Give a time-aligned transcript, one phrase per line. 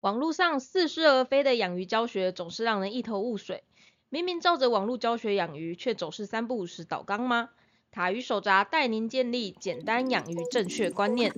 [0.00, 3.64] 网络上似是而非的养鱼教学总是让人一头雾水。
[4.08, 7.50] 明明照着网络教学养鱼，却总是三不五时倒缸吗？
[7.90, 11.32] 塔鱼手札带您建立简单养鱼正确观念。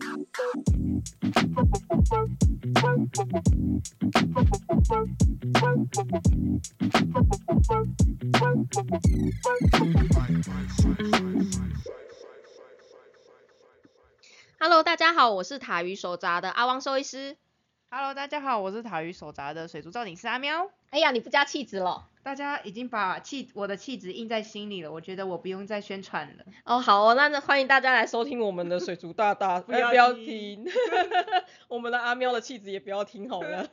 [14.59, 17.39] Hello，大家好，我是塔鱼手札的阿汪兽医师。
[17.93, 20.71] Hello，大家好，我是塔鱼手札的水族造景师阿喵。
[20.91, 22.05] 哎呀，你不加气质了？
[22.23, 26.45] 大家已经把气我的气质印在心里了，我觉得我不用再宣传了。
[26.63, 30.67] 哦，好哦，那那欢迎大家来收听我们的水族大大，不 要不要听听，
[31.67, 33.67] 我们的阿喵的气质也不要听好了，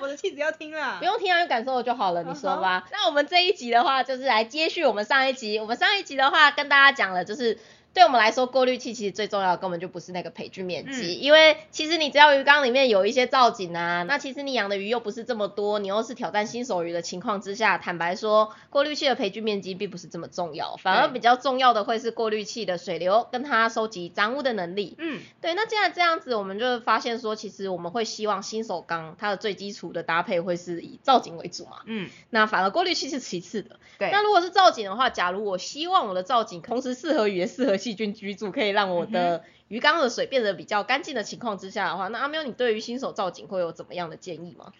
[0.00, 2.86] 我的气质要听啦 不用听啊，有感受就好了，你说吧。
[2.92, 7.58] 那我们这一集的话，就是来接续我们上一集，我们上一集的话跟大家讲了，就是。
[7.94, 24.96] 对我们来说，过滤器其实最重要的根本就不是那个培菌面积，嗯因为其实你只要鱼缸里面有一些造景啊，那其实你养的鱼又不是这么多，你又是挑战新手鱼的情况之下，坦白说，过滤器的培菌面积并不是这么重要，反而比较重要的会是过滤器的水流跟它收集脏污的能力。
[24.98, 33.78] 嗯，对，那既然这样子，我们就发现说，其实我们会希望新手缸它的最基础的搭配会是以造景为主嘛，嗯，那反而过滤器是其次的。
[33.98, 34.10] 对。
[34.10, 44.72] 那如果是造景的话，假如我希望我的造景同时适合鱼也适合细菌居住，可以让我嗯的鱼缸的水变得比较干净的情况之下的话，那阿喵你对于新手造景会有怎么样的建议吗？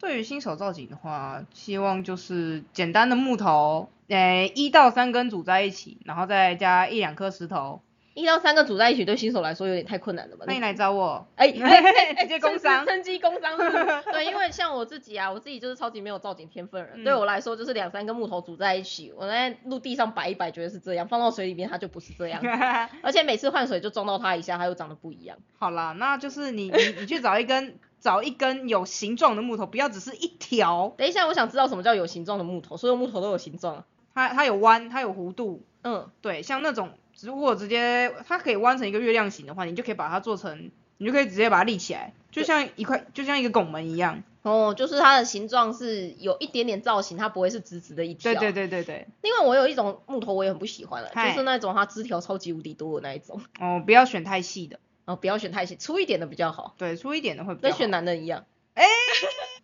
[0.00, 7.80] 对于新手造景的话，希望就是简单的木头，诶，一到三根组在一起，然后再加一两颗石头。
[8.18, 10.44] 一到三个组在一起对新手来说有点太困难了吧？
[10.48, 11.26] 那你来找我。
[11.36, 11.50] 哎
[12.26, 22.42] 接工商趁趁机工商是不是对，因为像我自己啊，我自己就是超级没有造景天分人，嗯对我来说就是两三根木头组在一起，我在陆地上摆一摆，觉得是这样，放到水里面它就不是这样，
[23.02, 25.38] 而且每次换水就撞到它一下，它又长得不一样。
[25.58, 33.84] 好啦，那就是你你你去找一根找一根有形状的木头，不要只是一条，等一下，我想知道什么叫有形状的木头，所有木头都有形状啊。
[34.14, 36.90] 它它有弯，它有弧度，嗯，对，像那种
[37.22, 44.22] 如果直接它可以弯成一个月亮形的话，你就可以把它做成，你就可以直接把它立起来，就像一块就像一个拱门一样。
[44.42, 48.32] 哦，就是它的形状是有一点点造型，它不会是直直的一条。
[48.32, 48.52] 对对。
[48.52, 53.40] 对对对，另外，我有一种木头我也很不喜欢了，就是那种它枝条超级无敌多的那一种。
[53.60, 57.70] 哦，不要选太细的，哦，不要选太细，粗一点的比较好，对，粗一点的会比较好。
[57.70, 58.44] 跟选男的一样。
[58.78, 58.86] 哎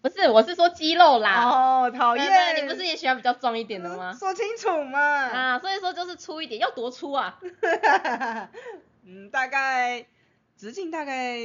[0.03, 1.45] 不是，我是说肌肉啦。
[1.49, 4.13] 哦，讨对厌，对，你不是也喜欢比较壮一点的吗？
[4.19, 4.99] 说清楚嘛。
[5.01, 7.39] 啊，所以说就是粗一点，要多粗啊？
[9.07, 10.07] 嗯，大概
[10.57, 11.39] 直径大概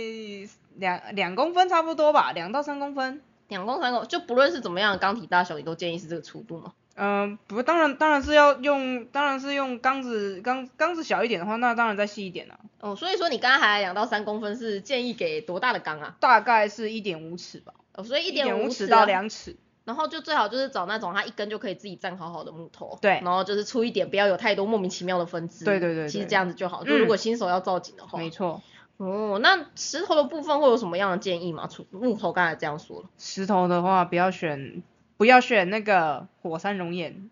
[0.75, 3.21] 两两公分差不多吧，两到三公分。
[3.47, 6.73] 两公三公，就不论是怎么样的钢体大小，你都建议是这个粗度吗？
[6.99, 16.17] 嗯，不，当然当然是要用，当然是用缸子缸缸子小一点的话，那当然再细一点啦、哦，所以说你刚刚还两到三公分是建议给多大的缸啊？
[16.19, 19.55] 大概是一点五尺吧，哦，所以一一点五啊尺到两尺。
[19.85, 25.65] 然后就最好就是找那种它一根就可以自己站好好的木头，对然后就是粗一点，不要有太多莫名其妙的分支。
[25.65, 26.83] 对对对对其实这样子就好。
[26.83, 28.61] 嗯就如果新手要造景的话，没错，
[28.97, 31.67] 哦，那石头的部分会有什么样的建议吗？
[31.67, 34.83] 除木头刚才这样说了，石头的话不要选，
[35.19, 37.29] 不要选那个火山熔岩，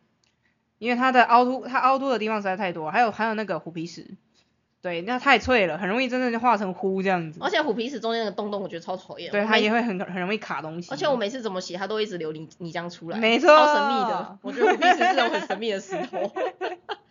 [0.78, 4.06] 因为它的凹凸，它凹凸的地方实在太多，还有还有那个虎皮石，
[4.81, 7.40] 对，那太脆了，很容易真的就化成糊这样子。
[7.42, 9.31] 而且虎皮石中间那个洞洞，我觉得超讨厌。
[9.31, 10.92] 对，它也会很很容易卡东西。
[10.92, 14.38] 而且我每次怎么洗，它都一直流泥泥浆出来，没错超神秘的。
[14.42, 16.30] 我觉得虎皮石是种很神秘的石头。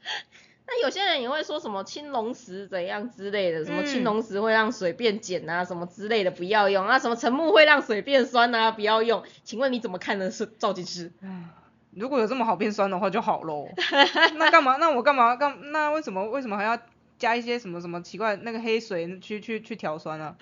[0.69, 9.23] 那有些人也会说什么青龙石怎样之类的，什么嗯青龙石会让水变碱啊，什么之类的不要用啊，什么沉木会让水变酸啊，不要用。
[9.45, 10.31] 请问你怎么看呢？
[10.31, 11.13] 是赵技师？
[11.93, 13.69] 如果有这么好变酸的话就好喽。
[14.37, 14.77] 那干嘛？
[14.77, 15.71] 那我干嘛干？
[15.71, 16.79] 那为什么为什么还要
[17.19, 20.35] 加一些什么什么奇怪那个黑水去去去调酸啊？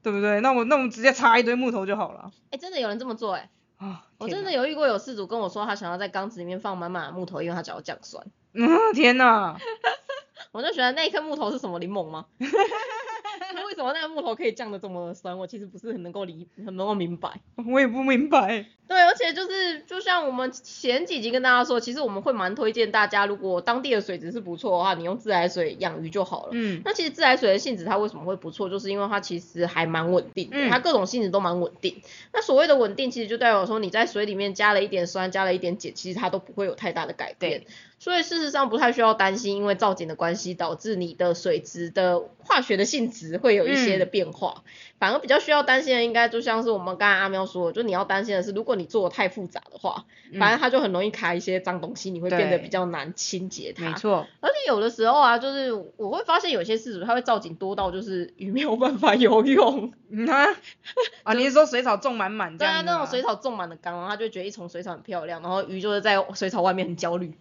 [0.00, 0.40] 对不对？
[0.40, 2.30] 那我那我们直接插一堆木头就好了。
[2.50, 8.24] 哎、真的有人这么做哎、啊，我真的有遇过有事主跟我说，他想要在缸子里面放满满的木头，因为他想要降酸。
[8.54, 9.56] 嗯，天哪！
[10.52, 12.26] 我就觉得那一颗木头是什么柠檬吗？
[13.66, 15.36] 为什么那个木头可以降的这么酸？
[15.36, 17.40] 我其实不是很能够理，很能够明白。
[17.70, 18.64] 我也不明白。
[18.88, 26.50] 对，而且就是就像我们前几集跟大家说，其实我们会蛮推荐大家，如果当地的水质是不错的话，你用自来水养鱼就好了。
[26.52, 32.00] 嗯那其实自来水的性质它为什么会不错，就是因为它其实还蛮稳定的，嗯它各种性质都蛮稳定。
[32.32, 37.66] 那所谓的稳定，其实就代表说你在水里面加了一点酸，加了一点碱，其实它都不会有太大的改变对。
[37.98, 44.62] 所以事实上不太需要担心，因为造景的关系导致你的水质的化学的性质会有一些的变化。
[44.98, 50.04] 反而比较需要担心的，应该就像是我们刚才阿喵说的，就你要担心的是，如果你做的太复杂的话，
[50.40, 53.84] 反正它就很容易卡一些脏东西，你会变得比较难清洁它。
[53.84, 59.92] 没错，而且有的时候啊，就是我会发现有些事主他会造景多到就是鱼没有办法游泳。
[60.10, 60.46] 嗯啊，
[61.22, 67.32] 啊，你是说水草种满满这对啊，那种水草种满的缸，然后他就觉得一丛水草很漂亮，然后鱼就是在水草外面很焦虑。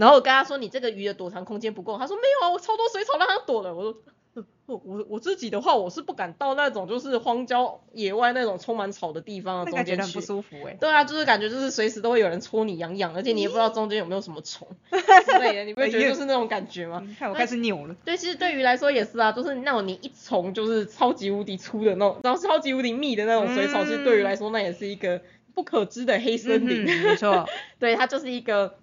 [0.00, 3.94] 然后我跟他说：“你这个鱼的躲藏空间不够。”他说：“没有啊，我超多水草让它躲了。”我说
[4.34, 10.14] ：“呃我我我自己的话，我是不敢到那种就是荒郊野外那种充满草的地方的中间去。
[10.14, 10.76] 不舒服哎。
[10.80, 17.02] 对啊，就是感觉就是随时都会有人戳你痒痒，而且你也不知道中间有没有什么虫 之类的，你不会觉得就是那种感觉吗？
[17.04, 17.94] 嗯看我开始扭了。
[18.04, 25.20] 对，其实对鱼来说也是啊，就是那种你一丛就是超级无敌粗的那种，然后超级无敌密的那种水草，其实对鱼来说那也是一个
[25.52, 26.84] 不可知的黑森林。
[26.84, 27.44] 没错，
[27.80, 28.76] 对，它就是一个，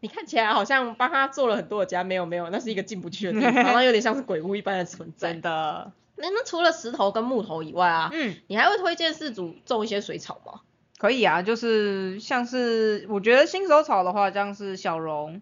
[0.00, 5.40] 你看起来好像帮他做了很多的家，没有没有，那是一个进不去的地方，然后有点像是鬼屋一般的存在真。
[5.40, 5.92] 的。
[6.16, 10.62] 那那除了石头跟木头以外啊，嗯，你还会推荐饲主种一些水草吗？
[10.98, 15.40] 可以啊，就是像是我觉得新手草的话，像是小蓉、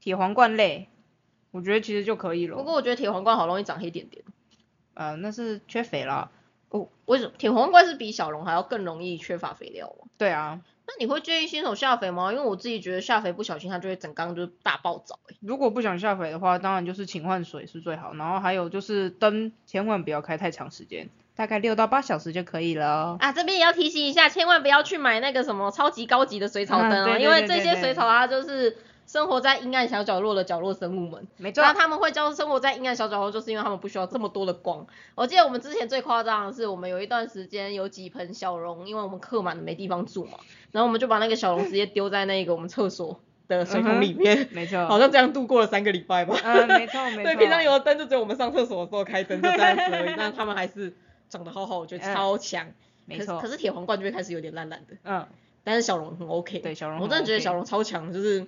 [0.00, 0.88] 铁皇冠类，
[1.50, 2.56] 我觉得其实就可以了。
[2.56, 4.24] 不过我觉得铁皇冠好容易长黑点点。
[4.94, 6.30] 呃，那是缺肥了。
[6.70, 10.08] 哦，为什么铁皇冠是比小龙还要更容易缺乏肥料吗？
[10.16, 12.32] 对啊，那你会建议新手下肥吗？
[12.32, 15.36] 因为我自己觉得下肥不小心它就会整缸就是大暴走、欸。
[15.40, 18.14] 如果不想下肥的话，当然就是勤换水是最好。
[18.14, 23.16] 然后还有就是灯千万不要开太长时间，大概六到八小时就可以了哦。
[23.20, 31.26] 啊，这边也要提醒一下，千万不要去买那个什么超级高级的水草灯啊，因为这些水草它就是生活在阴暗小角落的角落生物们。
[31.38, 34.86] 没错那，他们会叫生活在阴暗小角落，就是因为他们不需要这么多的光。
[35.16, 40.38] 我记得我们之前最夸张的是，我们有一段时间有几盆小龙，因为我们客满了没地方住嘛，
[40.70, 43.18] 然后我们就把那个小龙直接丢在那个我们厕所
[43.48, 46.36] 的水桶里面， 没错，好像这样度过了三个礼拜吧。
[46.44, 47.22] 嗯，没错 没错。
[47.24, 50.14] 对，平常有的灯就只有我们上厕所的时候开灯，就这样子而已。
[50.18, 50.94] 但他们还是
[51.30, 52.66] 长得好好，我觉得嗯超强。
[53.06, 55.26] 没错可是铁皇冠就会开始有点烂烂的，嗯，
[55.64, 56.58] 但是小龙很 OK。
[56.58, 58.46] 对小龙很我真的觉得小龙超强，就是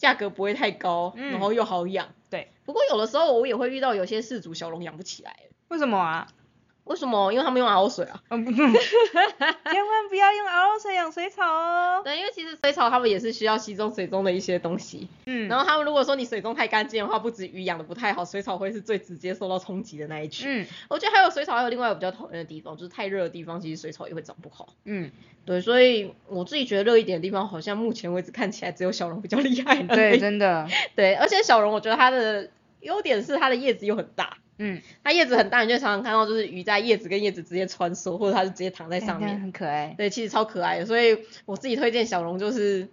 [0.00, 2.08] 价格不会太高，嗯然后又好养。
[2.30, 2.48] 对。
[2.64, 5.36] 不过有的时候我也会遇到有些事主小龙养不起来，
[5.68, 6.26] 为什么啊？
[6.84, 7.32] 为什么？
[7.32, 8.20] 因为他们用熬水啊。
[8.30, 12.00] 千万不要用熬水养水草哦。
[12.04, 20.62] 对，因为其实水草它们也是需要吸收水中的一些东西，嗯，然后他们如果说你水中太干净的话，不止鱼养的不太好，水草会是最直接受到冲击的那一群。
[20.62, 24.68] 嗯我觉得还有水草还有另外一个比较讨厌的地方，就是太热的地方，其实水草也会长不好。
[24.84, 25.10] 嗯，
[25.44, 29.82] 对，所以我自己觉得热一点的地方，好像目前为止看起来只有小龙比较厉害。
[29.82, 30.66] 对，真的，
[30.96, 32.50] 对，而且小龙我觉得它的
[32.80, 39.40] 优点是它的叶子又很大，嗯，它叶子很大，你就常常看到就是鱼在叶子跟叶子之间穿梭，或者它是直接躺在上面。
[39.40, 39.94] 很可爱。
[39.96, 42.88] 对，其实超可爱的，所以我自己推荐小龙就是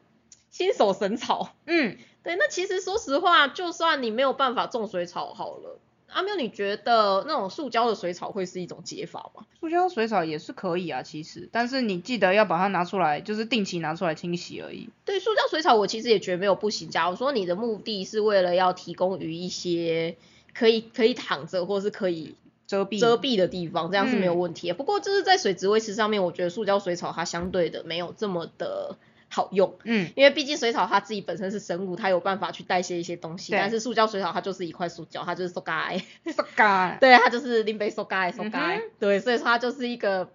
[0.50, 1.54] 新手神草。
[1.66, 5.78] 嗯， 对，那其实说实话，就算你没有办法种水草好了，
[6.08, 9.46] 阿喵，你觉得那种塑胶的水草会是一种解法吗？
[9.60, 14.88] 塑胶水草也是可以啊，其实，但是你记得要把它拿出来，就是定期拿出来清洗而已。
[15.04, 16.90] 对，塑胶水草我其实也觉得没有不行。
[16.90, 20.16] 假如说你的目的是为了要提供鱼一些
[20.57, 24.74] 可以可以躺着或是可以遮蔽，遮蔽的地方，这样是没有嗯问题的。
[24.74, 28.98] 不过就是在水质维持上面，我觉得塑胶水草它相对的没有这么的
[29.30, 29.75] 好用。
[29.83, 35.74] 嗯，因为毕竟水草它自己本身是生物，它有办法去代谢一些东西，对但是塑胶水草它就是一块塑胶，它就是塑胶。
[36.33, 40.30] 塑胶，对，它就是林北塑胶塑胶嗯哼，对，所以说它就是一个，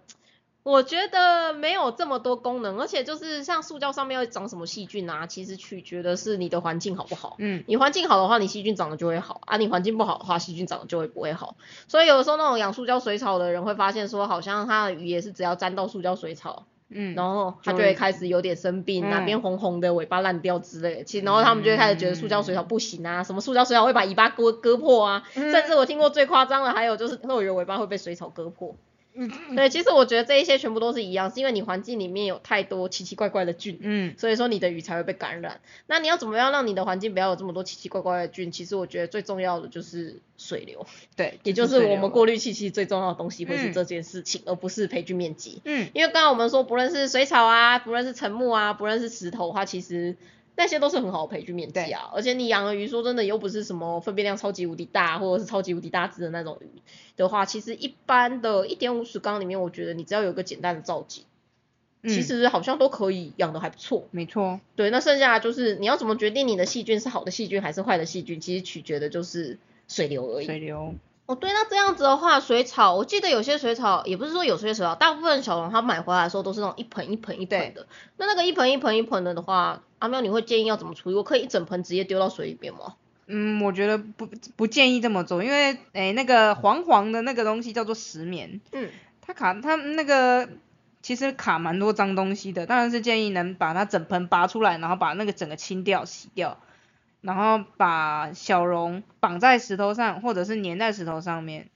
[0.63, 7.35] 我觉得没有这么多功能，而且就是像塑胶上面会长什么细菌啊，其实取决的是你的环境好不好。
[7.39, 11.57] 嗯，你环境好的话，你细菌长得就会好啊；你环境不好的话，细菌长得就会不会好。
[11.89, 21.03] 所以有的时候那种养塑胶水草的人会发现说，好像他的鱼也是只要沾到塑胶水草，嗯，然后它就会开始有点生病，嗯哪边红红的，尾巴烂掉之类的。
[21.03, 28.77] 其实，然后他们就会开始觉得塑胶水草不行啊，什么塑胶水草会把尾巴割割破啊，嗯甚至我听过最夸张的还有就是鳄鱼的尾巴会被水草割破。
[29.15, 33.77] 嗯对，其实我觉得这一些全部都是一样，是因为你环境里面有太多奇奇怪怪的菌。
[33.81, 35.61] 嗯，所以说你的鱼才会被感染。
[35.87, 38.51] 那你要怎么样让你的环境不要有这么多奇奇怪怪的菌？
[38.51, 45.61] 其实我觉得最重要的就是水流，对， 也就是我们过滤器其实最重要的东西会是嗯这件事情，而不是培菌面积。
[45.65, 50.15] 嗯，因为刚刚我们说，不论是水草啊，不论是沉木啊，不论是石头，它其实
[50.55, 52.11] 那些都是很好的培菌面积啊。
[52.13, 56.81] 而且你养的鱼，说真的，又不是什么粪便量超级无敌大，或者是超级无敌大只的那种鱼
[57.15, 61.23] 的话，其实一般的一点五十缸里面，我觉得你只要有一个简单的造景，
[62.03, 64.07] 其嗯实好像都可以养的还不错。
[64.11, 69.57] 没错，对，那剩下就是你要怎么决定你的细菌是好的细菌还是坏的细菌，其实取决的就是
[69.87, 70.45] 水流而已。
[70.45, 77.87] 水流，哦，对，那这样子的话，水草，我记得有些水草，也不是说有些水草，大部分小龙它买回来的时候都是那种一盆一盆一盆的。
[78.17, 81.15] 那那个一盆一盆一盆的的话，阿喵你会建议要怎么处理？
[81.15, 82.95] 我可以一整盆直接丢到水里面吗？
[83.27, 84.27] 嗯，我觉得不
[84.57, 88.89] 不建议这么做，因为诶那个黄黄的那个东西叫做石棉，嗯，
[89.21, 90.49] 它卡它那个
[91.01, 96.59] 其实卡蛮多脏东西的，当然是建议能把它整盆拔出来，然后把那个整个清掉洗掉，
[97.23, 101.69] 然后把小龙绑在石头上，或者是粘在石头上面，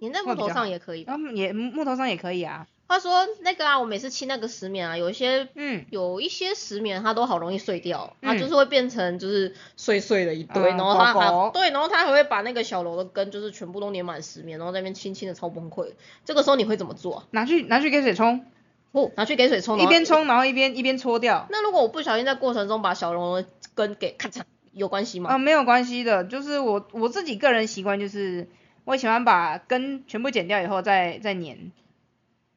[0.00, 2.66] 粘在木头上也可以，然后也木头上也可以啊。
[2.88, 15.92] 他说那个啊，我每次清那个石棉啊，有一些，嗯，有一些石棉它都好容易碎掉，它就是会变成就是碎碎的一堆，然后它还对，然后它还会把那个小楼的根就是全部都粘满石棉，然后在那边轻轻的超崩溃。
[16.26, 17.24] 这个时候你会怎么做？
[17.30, 18.44] 拿去拿去给水冲，
[18.92, 21.46] 不，拿去给水冲，一边冲然后一边一边搓掉。
[21.50, 24.42] 那如果我不小心在过程中把小龙的根给咔嚓，
[24.72, 25.30] 有关系吗？
[25.30, 28.48] 啊，没有关系的，就是我我自己个人习惯就是
[28.84, 31.70] 我喜欢把根全部剪掉以后再再粘。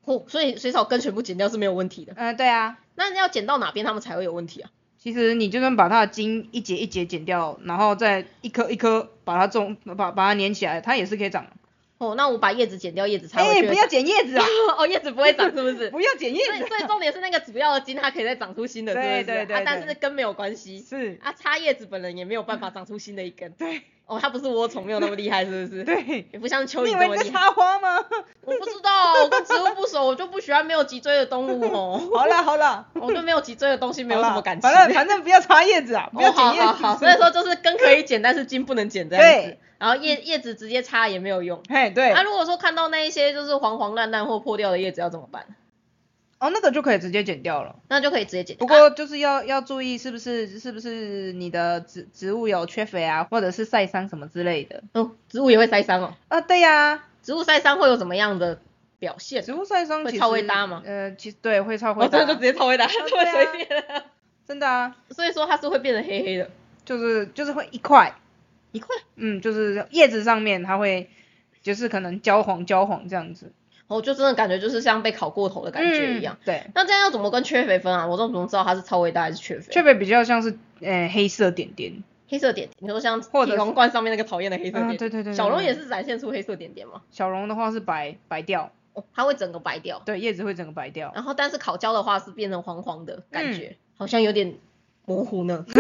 [0.06, 2.14] 哦，所以水草根全部剪掉是没有问题的。
[2.16, 2.80] 嗯，对啊。
[2.96, 4.72] 那要剪到哪边它们才会有问题啊？
[4.98, 11.46] 其实你就算把它的茎一节一节剪掉，然后再一颗一颗把它种把把它粘起来，它也是可以长。
[11.98, 13.50] 哦，那我把叶子剪掉，叶子才会。
[13.50, 14.46] 哎，不要剪叶子啊！
[14.78, 15.90] 哦，叶子不会长是不是？
[15.96, 16.68] 不要剪叶子。
[16.68, 19.24] 所以重点是那个主要的茎，它可以再长出新的，是不是？
[19.24, 19.64] 对对对。
[19.66, 20.84] 但是根没有关系。
[20.88, 21.18] 是。
[21.24, 23.50] 啊，插叶子本人也没有办法长出新的一根。
[23.54, 23.82] 对。
[24.08, 25.84] 哦，它不是窝虫，没有那么厉害，是不是？
[25.88, 27.40] 对，也不像蚯蚓那么厉害。
[27.40, 27.98] 插花吗？
[28.42, 32.10] 我不知道，我跟植物不熟，我就不喜欢没有脊椎的动物哦。
[32.14, 34.70] 好了好了，我对没有脊椎的东西没有什么感情。
[34.70, 36.66] 反正反正不要插叶子啊，不要剪叶子。
[36.66, 39.58] 好好好，所以说就是根可以剪，但是茎不能剪这样子。
[39.78, 41.62] 然后叶叶子直接插也没有用。
[41.70, 42.14] 嘿，对。
[42.14, 45.46] 那如果说看到那一些就是黄黄烂烂或破掉的叶子要怎么办？
[46.38, 48.68] 哦，那个就可以直接剪掉了，那就可以直接剪掉。
[48.68, 54.84] 不过就是要要注意是不是是不是你的植植物有缺肥啊，或者是晒伤什么之类的。
[54.94, 56.14] 哦，植物也会晒伤哦。
[56.28, 58.60] 啊，对呀，植物晒伤会有怎么样的
[59.00, 59.42] 表现？
[59.44, 60.84] 植物晒伤会超会搭吗？
[60.86, 62.18] 呃，其实对，会超会搭。
[62.18, 64.04] 哦，这就直接超会搭，这么随便。
[64.46, 64.94] 真的啊。
[65.12, 66.52] 所以说它是会变得黑黑的，
[66.84, 68.14] 就是就是会一块
[68.76, 71.10] 一块，嗯，就是叶子上面它会
[71.62, 73.54] 就是可能焦黄焦黄这样子。
[73.88, 76.38] 哦，就真的感觉就是像被烤过头的感觉一样。
[76.44, 76.64] 对。
[76.74, 78.08] 那这样要怎么跟缺肥分啊？
[78.08, 79.72] 我怎么知道它是超微大还是缺肥？
[79.72, 82.04] 缺肥比较像是呃黑色点点。
[82.28, 84.98] 黑色点点，你说像铁龙冠上面那个讨厌的黑色点。
[84.98, 85.34] 对对对。
[85.34, 87.04] 小龙也是展现出黑色点点吗？
[87.12, 88.72] 小龙的话是白白掉。
[88.94, 90.02] 哦，它会整个白掉。
[90.04, 91.12] 对，叶子会整个白掉。
[91.14, 94.56] 然后但是烤焦的话是变成黄黄的感觉，好像有点
[95.06, 95.64] 模糊呢。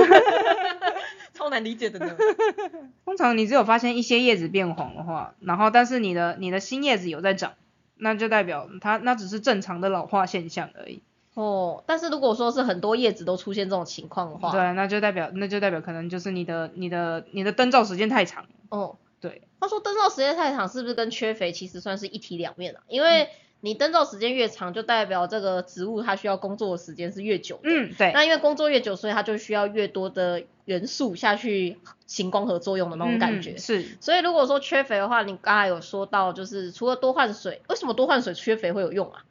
[1.45, 2.17] 超难理解的呢。
[3.05, 7.53] 通常你只有发现一些叶子变黄的话，然后但是你的你的新叶子有在长。
[7.97, 11.01] 那就代表它那只是正常的老化现象而已。
[11.33, 18.47] 哦，但是如果说是很多叶子都出现这种情况的话，对，那就代表那就代表可能就是你的你的你的灯照时间太长。
[18.67, 19.43] 哦，对。
[19.61, 22.81] 他说灯照时间太长是不是跟缺肥其实算是一体两面啊？
[22.89, 23.29] 因为
[23.65, 27.61] 你灯照时间越长，就代表这个植物它需要工作的时间是越久的。
[27.63, 28.11] 嗯，对。
[28.13, 33.57] 那因为工作越久，所以它就需要越多的元素下去行光合作用的那种感觉。
[33.57, 33.83] 是。
[33.99, 39.25] 所以如果说缺肥的话，你刚才有说到，就是除了多换水，为什么多换水缺肥会有用啊？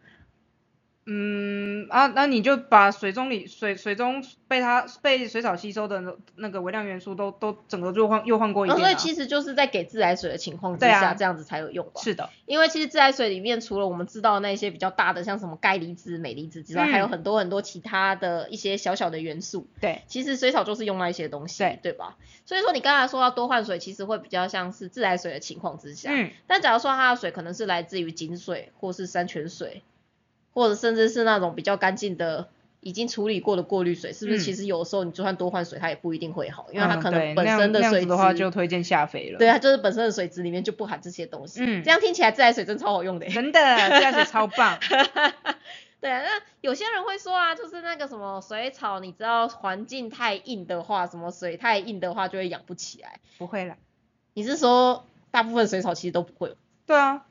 [1.06, 8.80] 嗯啊，那你就把水中里水水中被它被水草吸收的那那个微量元素都都整个又换又换过一遍。
[8.80, 12.00] 所以其实就是在给自来水的情况之下，这样子才有用吧？
[12.00, 19.66] 是的，因为其实自来水里面除了我们知道那些比较大的，像什么钙离子、镁离子之外，还有很多很多其他的一些小小的元素。
[19.80, 22.16] 对，其实水草就是用那一些东西，对对吧？
[22.46, 26.08] 所以说你刚才说要多换水，其实会比较像是自来水的情况之下。
[26.10, 26.30] 嗯。
[26.46, 29.82] 但假如说它的水可能是来自于井水或是山泉水。
[30.54, 32.48] 或者甚至是那种比较干净的、
[32.80, 34.38] 已经处理过的过滤水，是不是？
[34.38, 39.38] 其实有时候你就算多换水，它也不一定会好，因为它可能本身的水质的话就推荐下肥了。
[39.38, 41.64] 对，啊就是本身的水质里面就不含这些东西。
[41.64, 43.26] 嗯，这样听起来自来水真超好用的。
[43.26, 44.78] 真的，自来水超棒。
[46.00, 46.28] 对啊，那
[46.60, 53.20] 有些人会说啊，就是那个什么水草，你知道环境太硬的话，什么水太硬的话就会养不起来。
[53.38, 53.76] 不会啦。
[54.34, 56.54] 你是说大部分水草其实都不会？
[56.86, 57.24] 对啊，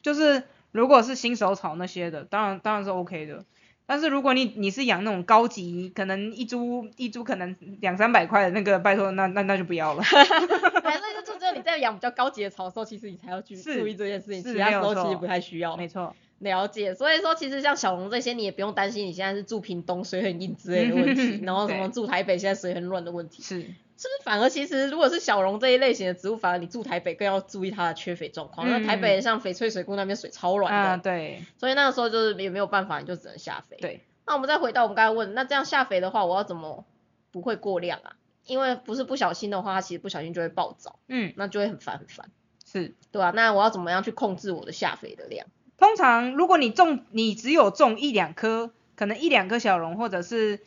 [0.00, 0.44] 就是。
[0.72, 3.44] 如果是新手草那些的，当然当然是 OK 的。
[3.84, 10.02] 但是如果你你是养那种高级，可能一株一株可能两三百块的那个，拜托那那那就不要了。
[10.82, 15.76] 反正就只有你在养比较高级的草的时候，其实你才要去注意这件事情，其他时候其实不太需要。
[15.76, 16.94] 没错，了解。
[16.94, 23.42] 所以说其实像小龙这些，你也不用担心你现在是住屏东水很硬之类的问题，然后什么住台北现在水很软的问题。
[23.42, 23.64] 是。
[23.94, 28.66] 是不是反而其实如果是小龙这一类型的植物，反而你住台北更要注意它的缺肥状况。
[28.66, 30.76] 因为台北像翡翠水库那边水超软的。
[30.76, 31.44] 啊，对。
[31.56, 33.76] 所以那个时候就是也没有办法，你就只能下肥。
[33.80, 34.02] 对。
[34.26, 36.84] 那我们再回到我们刚才问，那这样下肥的话，我要怎么
[37.30, 38.16] 不会过量啊？
[38.44, 40.98] 因为不是不小心的话，它其实不小心就会暴躁。
[41.06, 41.32] 嗯。
[41.36, 42.28] 那就会很烦很烦。
[42.64, 42.96] 是。
[43.12, 45.46] 对啊，那我要怎么样去控制我的下肥的量？
[45.82, 50.60] 通常如果你种，你只有种一两颗，可能一两颗小龙或者是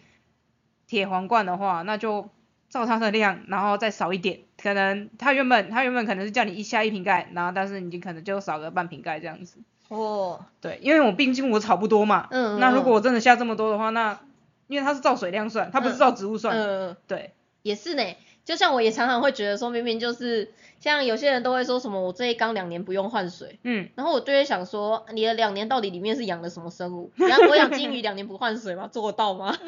[0.87, 2.27] 铁皇冠的话，那就
[2.69, 4.41] 照它的量，然后再少一点。
[4.61, 9.59] 可能它原本它原本可能是叫你一下一瓶盖，然后但是你可能就少个半瓶盖这样子。
[9.87, 12.27] 哦，对，因为我毕竟我草不多嘛。
[12.31, 14.19] 嗯那如果我真的下这么多的话，那
[14.67, 16.57] 因为它是照水量算，它不是照植物算。
[16.57, 17.31] 嗯，对，
[17.61, 18.03] 也是呢。
[18.43, 20.51] 就像我也常常会觉得说，明明就是
[20.85, 27.09] 像有些人都会说什么，我这一缸两年不用换水，嗯，然后我就会想说，你的两年到底里面是养了什么生物？
[27.27, 28.87] 养我养金鱼两年不换水吗？
[28.93, 29.57] 做得到吗？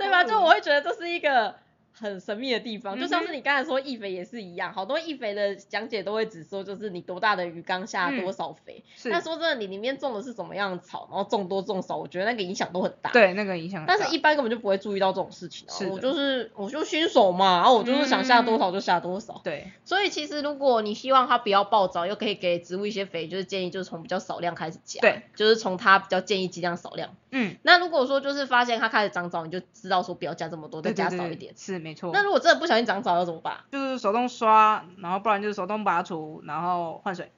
[0.00, 0.24] 对吧？
[0.26, 1.54] 就我会觉得这是一个
[1.92, 13.10] 很神秘的地方，就像是你刚才说易肥也是一样，好多易肥的讲解都会只说就是你多大的鱼缸下多少肥，是但说真的，你里面种的是什么样的草，然后种多种少，我觉得那个影响都很大。。
[13.12, 13.84] 对那个影响。
[13.86, 15.74] 但是，一般根本就不会注意到这种事情啊。
[15.90, 19.40] 我就是我就新手嘛，然后我就是想下多少就下多少。
[19.44, 25.00] 对，所以其实如果你希望它不要暴躁，又可以给植物一些肥，就是建议就是从比较少量开始加。
[25.00, 27.14] 对，就是从它比较建议剂量少量。
[27.30, 31.54] 嗯，那如果说就是发现它开始长藻，你就知道说不要加这么多，再加少一点。
[31.56, 32.10] 是没错。
[32.14, 33.58] 那如果真的不小心长藻要怎么办？
[33.70, 37.30] 就是手动刷，然后不然就是手动拔除，然后换水。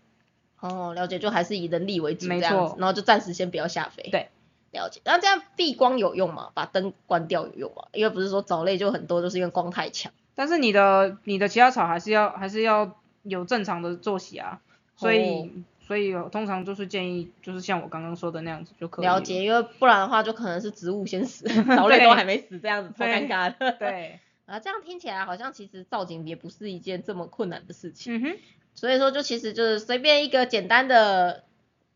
[0.60, 4.08] 哦，了解，就还是以人力为主这没样子错，然后就暂时先不要下肥。
[4.10, 4.28] 对，
[4.70, 5.00] 了解。
[5.04, 6.50] 那这样避光有用吗？
[6.54, 7.84] 把灯关掉有用吗？
[7.92, 10.12] 因为不是说藻类就很多，就是因为光太强。
[10.34, 14.60] 但是你的你的其他草还是要还是要有正常的作息啊，
[14.96, 15.48] 所以、哦
[15.86, 19.04] 所以通常就是建议就是像我刚刚说的那样子就可以。
[19.04, 19.44] 了解，。
[19.44, 21.44] 因为不然的话就可能是植物先死，
[21.76, 23.72] 藻类都还没死，这样子超尴尬的。
[23.72, 28.16] 对，啊，这样听起来好像其实造景也不是一件这么困难的事情。
[28.16, 28.36] 嗯哼，
[28.74, 31.44] 所以说就其实就是随便一个简单的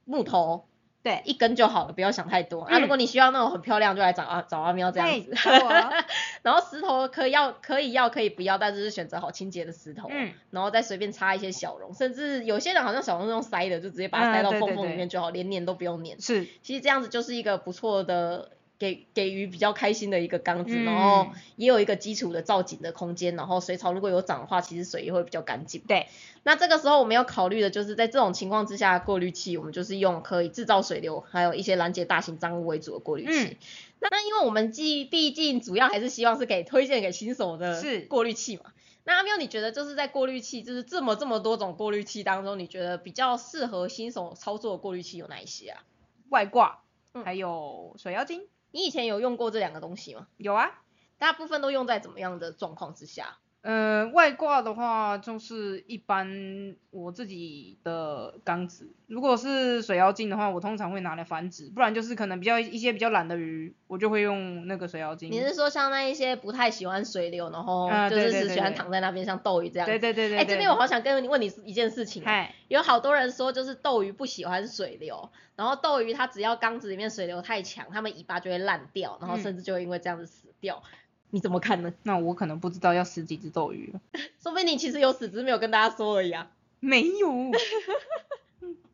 [0.06, 0.64] 木头，
[1.02, 2.66] 对，一根就好了，不要想太多。
[2.70, 5.32] 那、嗯如果你需要那种很漂亮，就来找啊找阿喵这样子。
[6.42, 10.08] 然后石头可以要可以要可以不要，但是是选择好清洁的石头。
[10.10, 16.18] 嗯，然后再随便插一些小绒，甚至有些人好像小绒是用塞的，就直接把它塞到缝缝嗯对对对里面就好，连粘都不用粘。
[16.18, 18.52] 是，其实这样子就是一个不错的。
[18.78, 25.80] 给给予比较开心的一个缸子，嗯然后也有一个基础的造景的空间，然后水草如果有长的话，其实水也会比较干净。
[25.88, 26.06] 对，
[26.44, 33.44] 那这个时候我们要考虑的就是在这种情况之下，过滤器我们就是用可以制造水流，还有一些拦截大型脏物为主的过滤器。
[33.44, 33.56] 嗯
[34.00, 38.62] 那那因为我们既毕竟主要还是希望是给推荐给新手的是过滤器嘛。
[39.02, 45.82] 那阿喵，你觉得就是在过滤器，就是这么这么多种过滤器当中，你觉得比较适合新手操作的过滤器有哪一些啊？
[46.28, 46.82] 外挂，
[47.12, 50.28] 嗯还有水妖精，你以前有用过这两个东西吗？
[50.37, 50.82] 有啊。
[51.18, 53.38] 大部分都用在怎么样的状况之下？
[53.61, 65.31] 呃，外挂的话就是一般我自己的缸子，如果是水妖精的话，我通常会拿来繁殖，不然就是可能比较一些比较懒的鱼，我就会用那个水妖精。
[65.31, 69.90] 你是说像那一些不太喜欢水流，然后啊就是只喜欢躺在那边像斗鱼这样子？
[69.90, 70.55] 对对对对哎、对。
[70.55, 80.81] 这边我好想跟你问你一件事情啊，有好多人说就是斗鱼不喜欢水流，然后斗鱼它只要缸子里面水流太强，它们尾巴就会烂掉，然后嗯甚至就会因为这样子死掉。
[81.30, 81.92] 你怎么看呢？
[82.02, 84.00] 那我可能不知道要死几只斗鱼了。
[84.42, 86.50] 说不定你其实有死，只是没有跟大家说而已啊。
[86.80, 87.50] 没有。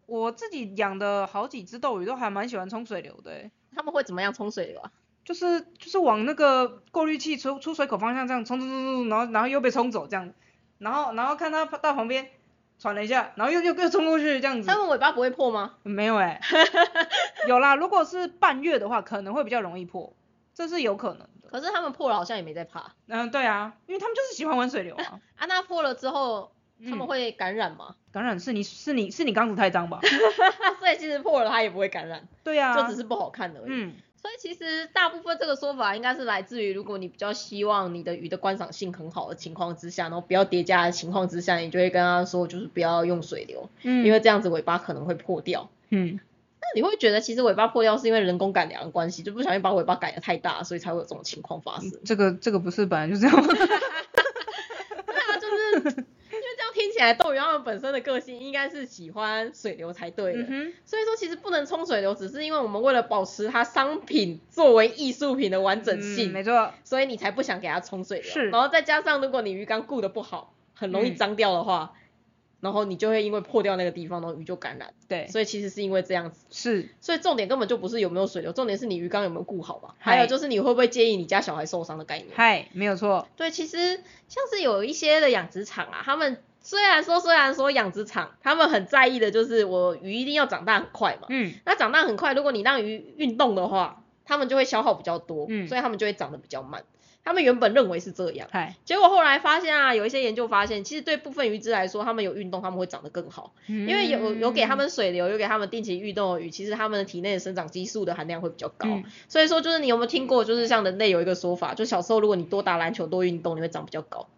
[0.06, 4.92] 我自己养的好几只斗鱼都还蛮喜欢冲水流的欸，他们会怎么样冲水流啊？
[5.24, 10.30] 就是就是往那个过滤器出出水口方向这样冲冲冲冲，然后然后又被冲走这样，
[10.78, 12.28] 然后然后看它到旁边
[12.78, 14.76] 喘了一下，然后又又又冲过去这样子它。
[14.76, 15.76] 们尾巴不会破吗？
[15.82, 16.38] 没有哎、
[17.48, 20.12] 有啦，如果是半月的话，可能会比较容易破，
[20.54, 21.48] 这是有可能的。
[21.50, 25.20] 可是他们破了好像也没在怕嗯，对啊，因为他们就是喜欢玩水流啊。
[25.36, 25.46] 啊。
[25.46, 26.52] 那破了之后，
[26.84, 27.94] 他们嗯会感染吗？
[28.12, 30.00] 感染是你是你是你缸子太脏吧？
[30.80, 33.66] 所以其实破了它也不会感染， 对啊，就只是不好看而已。
[33.66, 45.68] 嗯，所以其实大部分这个说法应该是来自于，如果你比较希望你的鱼的观赏性很好的情况之下，然后不要叠加的情况之下，你就会跟他说，就是不要用水流，嗯因为这样子尾巴可能会破掉。
[45.90, 46.33] 嗯那
[46.74, 51.90] 你会觉得其实尾巴破掉是因为人工改良的关系，就不小心把尾巴改的太大，所以才会有这种情况发生。
[52.04, 53.48] 这个这个不是本来就这样吗？
[53.54, 60.44] 对啊，就是因为这样听起来，斗鱼它们本身的个性应该是喜欢水流才对的。
[60.48, 68.30] 嗯，所以说，其实不能冲水流，只是因为我们为了保持它商品作为艺术品的完整性，嗯没错，所以你才不想给它冲水流。
[68.30, 71.92] 是然后再加上如果你鱼缸顾得不好，很容易嗯脏掉的话，
[72.64, 74.94] 然后你就会因为破掉那个地方，然后鱼就感染。
[75.06, 79.94] 对，所以其实是因为这样子，是，所以重点根本就不是有没有水流，重点是你鱼缸有没有顾好吧。
[79.98, 82.30] 还有就是你会不会介意你家小孩受伤的概念。
[82.34, 96.82] 嗨，没有错，对，其实像是有一些的养殖场啊，他们虽然说虽然说养殖场他们很在意的就是我鱼一定要长大很快嘛，嗯，那长大很快，如果你让鱼运动的话，他们就会消耗比较多，嗯所以他们就会长得比较慢。
[97.24, 108.88] 他们原本认为是这样，嗨，结果后来发现啊，有一些研究发现，其实对部分鱼只来说，他们有运动，他们会长得更好，因因为有有给它嗯们水流，有给他们定期运动的鱼，其实他们的体内的生长激素的含量会比较高。
[108.88, 114.28] 嗯所以说，就是你有没有听过，就是像人类有一个说法，就小时候如果你多打篮球、多运动，你会长比较高。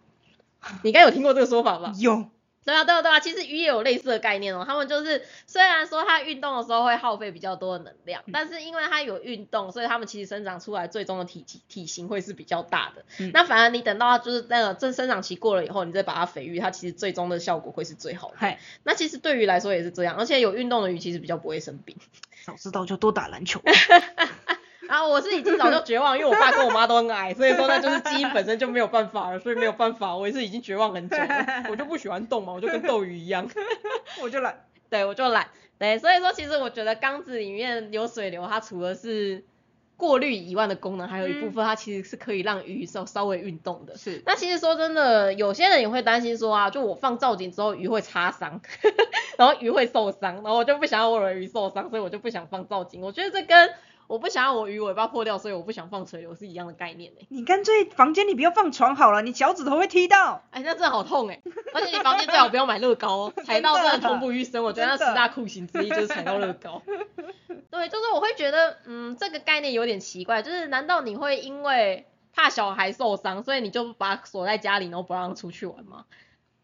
[0.82, 1.92] 你应该有听过这个说法吧？
[1.98, 2.26] 有，
[2.66, 4.64] 对啊，对啊，对啊，其实鱼也有类似的概念哦。
[4.66, 13.04] 他们就是虽然说它运动的时候会耗费比较多的能量，嗯但是因为它有运动，所以它们其实生长出来最终的体体体型会是比较大的。
[13.18, 18.34] 嗯那反而你等到它就是那个正生长期过了以后，你再把它肥育，它其实最终的效果会是最好的。
[18.36, 21.96] 嗨，那其实对鱼来说也是这样，而且有运动的鱼其实比较不会生病。
[22.44, 23.60] 早知道就多打篮球。
[24.88, 31.64] 然后我是已经早就绝望，因为我爸跟我妈都很矮，所以说那就是基因本身就没有办法了，所以没有办法，我也是已经绝望很久了。
[31.70, 33.48] 我就不喜欢动嘛，我就跟斗鱼一样。
[34.22, 34.64] 我就懒。
[34.88, 35.48] 对，我就懒。
[35.78, 39.44] 对，所以说其实我觉得缸子里面有水流，它除了是
[39.96, 43.96] 过滤以外的功能，还有一部分它其实是可以让鱼稍稍微运动的。
[43.96, 48.60] 是，那其实说真的，有些人也会担心说啊，就我放造景之后鱼会擦伤，
[49.36, 53.02] 然后鱼会受伤，然后我就不想要我的鱼受伤，所以我就不想放造景。
[53.02, 53.70] 我觉得这跟
[54.06, 60.42] 我不想要我鱼尾巴破掉，所以我不想放水流是一样的概念欸你干脆房间里不要放床好了，你脚趾头会踢到。
[60.50, 61.40] 哎，那真的好痛哎！
[61.74, 64.62] 而且你房间最好不要买乐高哦， 踩到真的痛不欲生。
[64.64, 66.82] 我觉得那十大酷刑之一就是踩到乐高。
[67.70, 76.04] 对，就是我会觉得，嗯，这个概念有点奇怪，就是难道你会因为怕小孩受伤，所以你就把锁在家里，然后不让出去玩吗？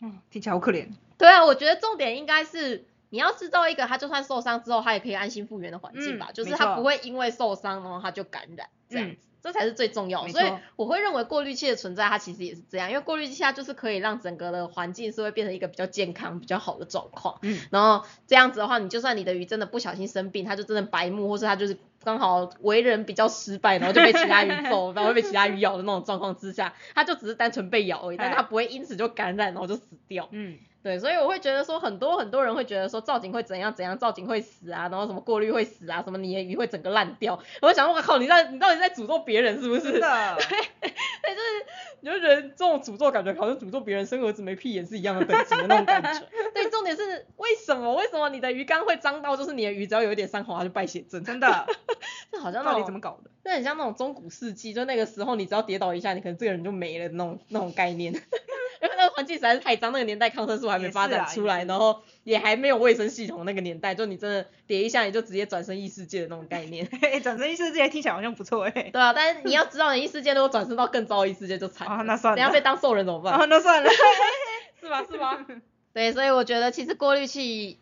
[0.01, 0.89] 嗯，听起来好可怜。
[1.19, 9.29] 对啊，我觉得重点应该是你要制造一个他就算受伤之后，他也可以安心复原的环境吧，嗯就是他不会因为受伤然后他就感染这样嗯子。
[9.43, 17.41] 这才是最重要的，所以我会认为过滤器的存在，它其实也是这样，因为过滤器它就是可以让整个的环境是会变成一个比较健康、比较好的状况。
[17.43, 30.29] 嗯，然后这样子的话，你就算你的鱼真的不小心生病，它就真的白目，或是它就是刚好为人比较失败，然后就被其他鱼揍， 然后被其他鱼咬的那种状况之下，它就只是单纯被咬而已，但它不会因此就感染，然后就死掉。
[30.31, 37.39] 嗯，对，所以我会觉得说，很多很多人会觉得说，造景会怎样怎样，造景会死啊，然后什么过滤会死啊，什么你的鱼会整个烂掉。
[37.61, 39.93] 我就想说，我靠，你在你到底在诅咒别人是不是？
[40.01, 41.67] 对，就是。
[42.05, 46.21] 你就觉得这种诅咒感觉好像诅咒别人生儿子没屁眼是一样的等级的那种感觉。
[46.53, 47.95] 对，重点是为什么？
[47.95, 51.23] 为什么你的鱼缸会脏到就是你的鱼只要有一点伤口它就败血症？
[51.23, 51.65] 真的，
[52.33, 53.31] 这好像到底怎么搞的？
[53.45, 58.13] 这很像那种中古世纪，就那个时候你只要跌倒一下，你可能这个人就没了那种那种概念。
[59.13, 66.89] 环境实在是太脏，那个年代抗生素还没发展出来，啊然后也还没有卫生系统，那个年代就你真的叠一下你就直接转身异世界的那种概念。
[67.03, 68.91] 哎，转身异世界听起来好像不错哎。
[68.93, 71.95] 对啊，但是你要知道，你异世界如果转身到更糟的异世界就惨了。
[71.95, 73.35] 啊那算了等下被当兽人怎么办？
[73.35, 73.91] 啊，那算了。
[74.81, 75.05] 是吧？
[75.11, 75.47] 是吧？
[75.95, 77.79] 对，所以我觉得其实过滤器。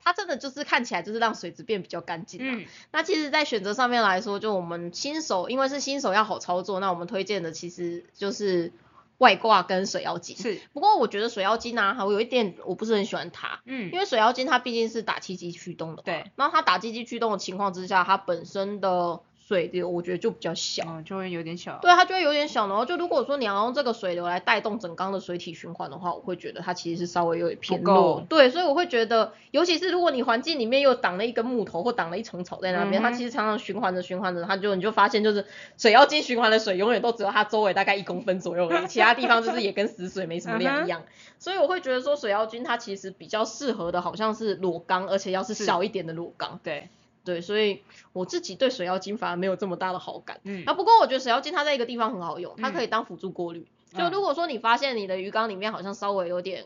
[0.00, 2.54] 它真的就是看起来就是让水质变比较干净嘛。
[2.54, 8.72] 嗯，那其实，在选择上面来说，就我们新手，因为是新手要好操作，那我们推荐的其实就是
[9.18, 10.36] 外挂跟水妖精。
[10.36, 16.02] 是，不过我觉得水妖精呢，我有一点我不是很喜欢它，嗯，因为水妖精它毕竟是打气机驱动的。
[16.02, 16.30] 对。
[16.36, 20.84] 然后它打气机驱动的情况之下，它本身的水流我觉得就比较小。
[20.86, 21.78] 嗯，就会有点小。
[21.80, 28.26] 对，它就会有点小，然后就如果说你要用这个水流来带动整缸的水体循环的话，我会觉得它其实是稍微有点偏弱够。
[28.28, 35.46] 对，所以我会觉得，尤其是如果你环境里面又挡了一根木头或挡了一层草在那边，嗯它其实常常循环着循环着，它就你就发现就是
[35.78, 41.02] 水妖精循环的水永远都只有它周围大概一公分左右而已，其他地方就是也跟死水没什么两样。
[41.38, 46.58] 所以我会觉得说水妖精它其实比较适合的好像是裸缸，而且要是是小一点的裸缸。
[46.62, 46.90] 对，
[47.28, 47.82] 对，所以
[48.14, 50.40] 我自己对水妖精反而没有这么大的好感。
[50.44, 53.66] 嗯啊，不过我觉得水妖精它在一个地方很好用，它嗯可以当辅助过滤。
[53.92, 56.64] 就嗯如果说你发现你的鱼缸里面好像稍微有点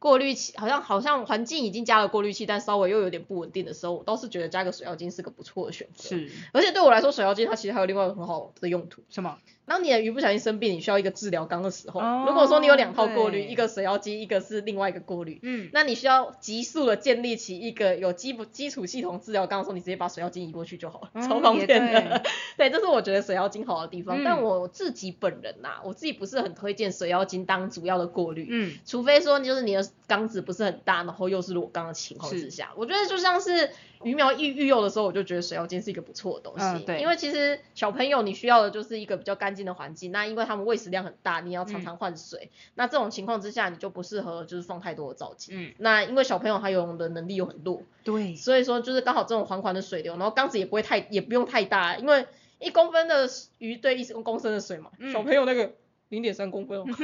[0.00, 6.08] 过滤器，好像好像环境已经加了过滤器，但稍微又有点不稳定的时候，我倒是觉得加个水妖精是个不错的选择。。
[6.08, 9.02] 是而且对我来说，水妖精它其实还有另外一个很好的用途。
[9.10, 9.38] 什么？
[9.66, 22.22] 当你的鱼不小心生病，你需要一个治疗缸的时候，哦如果说你有两套过滤，一个水妖精，一个是另外一个过滤，嗯，那你需要急速的建立起一个有基本基础系统治疗缸的时候，你直接把水妖精移过去就好了，嗯超方便的。
[22.56, 24.20] 对，这是我觉得水妖精好的地方。
[24.20, 28.46] 嗯但我自己本人呐、我自己不是很推荐水妖精当主要的过滤。
[28.50, 33.70] 嗯，除非说就是你的缸子不是很大，然后又是裸缸的情况之下，我觉得就像是
[34.04, 36.64] 鱼苗育育幼的时候，我就觉得水妖精是一个不错的东西。
[36.64, 45.52] 嗯对因为其实小朋友你需要的就是一个比较干净的环境，那因为他们喂食量很大，你要常常换水，那这种情况之下你就不适合就是放太多的皂基。
[45.54, 52.26] 嗯，那因为小朋友他游泳的能力又很弱，对，所以说就是刚好这种缓缓的水流，然后缸子也不会太也不用太大，因为
[52.58, 55.72] 一公分的鱼对一公升的水嘛，嗯小朋友那个
[56.08, 56.84] 零点三公分哦。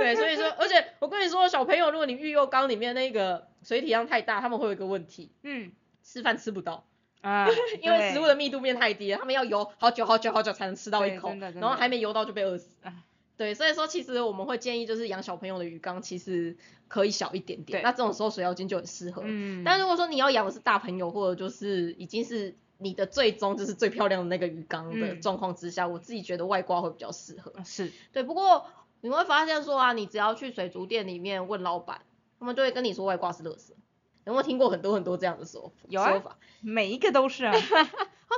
[0.00, 5.70] 对，所以说，而且我跟你说，小朋友如果你育幼缸里面那个水体量太大，他们会有一个问题，嗯，
[6.04, 6.84] 吃饭吃不到。
[7.22, 7.48] 啊，
[7.80, 12.94] 因为食物的密度变太低了，他们要游好久好久好久才能吃到一口，然后还没游到就被饿死唉。
[13.36, 19.22] 对，所以说其实我们会建议就是养小朋友的鱼缸其实可以小一点点，那这种时候水妖精就很适合。
[19.24, 27.52] 嗯，但如果说你要养的是大朋友，或者就是已经是你的最终就是最漂亮的那个鱼缸的嗯状况之下，我自己觉得外挂会比较适合。
[27.64, 28.66] 是对，不过
[29.00, 32.02] 你会发现说啊，你只要去水族店里面问老板，
[32.38, 33.70] 他们就会跟你说外挂是垃圾。
[34.24, 36.36] 有没有听过很多很多这样的说有啊说法？
[36.60, 37.58] 每一个都是啊， 话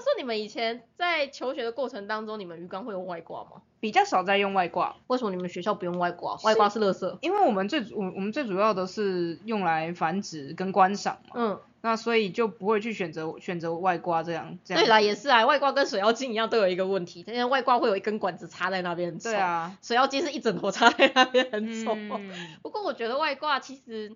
[0.01, 3.62] 说你们以前在求学的过程当中，你们鱼缸会用外挂吗？
[3.79, 6.37] 比较少在用外挂，为什么你们学校不用外挂？
[6.42, 7.18] 外挂是垃圾。
[7.20, 14.83] 因为我们最主我我们最主要的是用来繁殖跟观赏嘛，嗯，那所以就不会去选择选择外挂这样这样。
[14.83, 21.94] 对啦，也是啊，外挂跟水妖精一样，都有一个问题，因为外挂会有一根管子插在那边对，啊，水妖精是一整坨插在那边很丑。
[21.94, 24.12] 嗯不过我觉得外挂其实，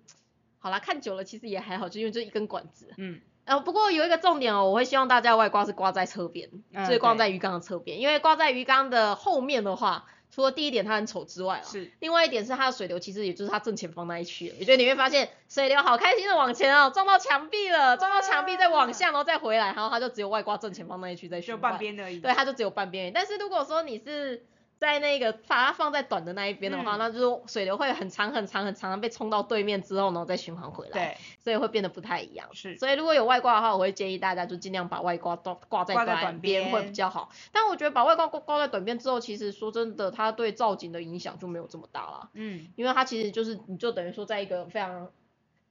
[0.61, 2.87] 好啦，看久了其实也还好，就因为就一根管子。
[2.97, 22.19] 嗯呃，不过有一个重点哦，我会希望大家外挂是挂在侧边，嗯就是挂在鱼缸的侧边，因为挂在鱼缸的后面的话，除了第一点它很丑之外啊，是另外一点是它的水流其实也就是它正前方那一区了，也就是你会发现水流好开心的往前哦，撞到墙壁了，撞到墙壁再往下，然后再回来，然后它就只有外挂正前方那一区在循就半边而已。
[22.19, 23.11] 对，它就只有半边而已。
[23.11, 24.45] 但是如果说你是
[24.81, 32.49] 在那个把它放在短的那一边的话，嗯那就是水流会很长很长很长的被冲到对面之后，然后再循环回来，对，所以会变得不太一样。
[32.51, 37.29] 是所以如果有外挂的话，我会建议大家就尽量把外挂挂挂在短边会比较好。
[37.51, 45.11] 但我觉得把外挂挂挂在短边之后，其实说真的，它对造景的影响就没有这么大了，嗯因为它其实就是你就等于说在一个非常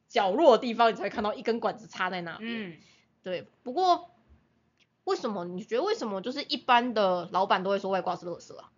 [0.06, 2.70] 角落的地方，你才会看到一根管子插在那边。
[2.70, 2.76] 嗯，
[3.24, 4.10] 对，不过
[5.02, 8.70] 为什么你觉得为什么就是一般的老板都会说外挂是垃圾啊？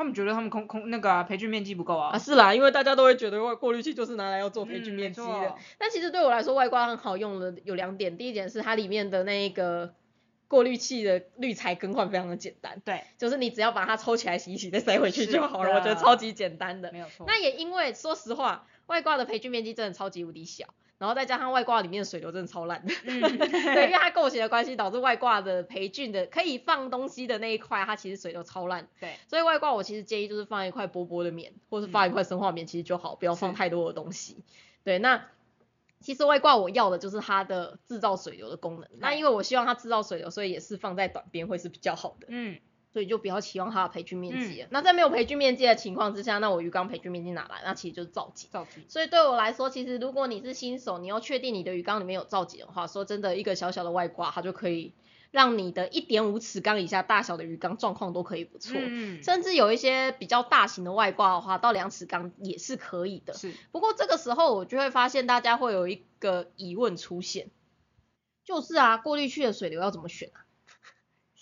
[0.00, 2.18] 他们觉得他们空空那个啊培训面积不够啊啊，。
[2.18, 5.54] 是啦，因为大家都会觉得外过滤器就是拿来要做培菌嗯面积的。
[5.76, 9.92] 但其实对我来说，外挂很好用的有两点，第一点是它里面的那个
[10.48, 16.90] 过滤器的滤材更换非常的简单，对，就是你只要把它抽起来洗一洗再塞回去就好了，我觉得超级简单的。
[16.92, 17.26] 没有错。
[17.26, 20.64] 那也因为说实话，外挂的培菌面积真的超级无敌小，
[21.00, 22.92] 然后再加上外挂里面的水流真的超烂的。
[23.04, 28.86] 嗯， 对，因为它构型的关系，导致外挂的培菌的可以放东西的那一块，它其实水流超烂。
[29.00, 34.44] 对，所以外挂我其实建议就是放一块薄薄的棉，或是放一块生化棉，其实就好，不要放太多的东西。
[34.84, 35.26] 对，那
[36.00, 38.88] 其实外挂我要的就是它的制造水流的功能。
[38.98, 42.26] 那因为我希望它制造水流，所以也是放在短边会是比较好的。
[42.28, 42.58] 嗯，
[42.92, 44.68] 所以就不要期望它的培菌面积了。
[44.70, 47.62] 那在没有培菌面积的情况之下，那我鱼缸培菌面积哪来？
[47.64, 48.48] 那其实就是造景。
[48.50, 48.84] 造景。
[48.88, 54.92] 所以对我来说，其实如果你是新手，你要确定你的鱼缸里面有造景的话，说真的，一个小小的外挂，它就可以
[55.30, 58.76] 让你的一点五尺缸以下大小的鱼缸状况都可以不错。
[58.76, 63.34] 嗯，甚至有一些比较大型的外挂的话，到两尺缸也是可以的。
[63.34, 67.50] 是，不过这个时候我就会发现大家会有一个疑问出现，
[68.44, 70.42] 就是啊，过滤器的水流要怎么选啊？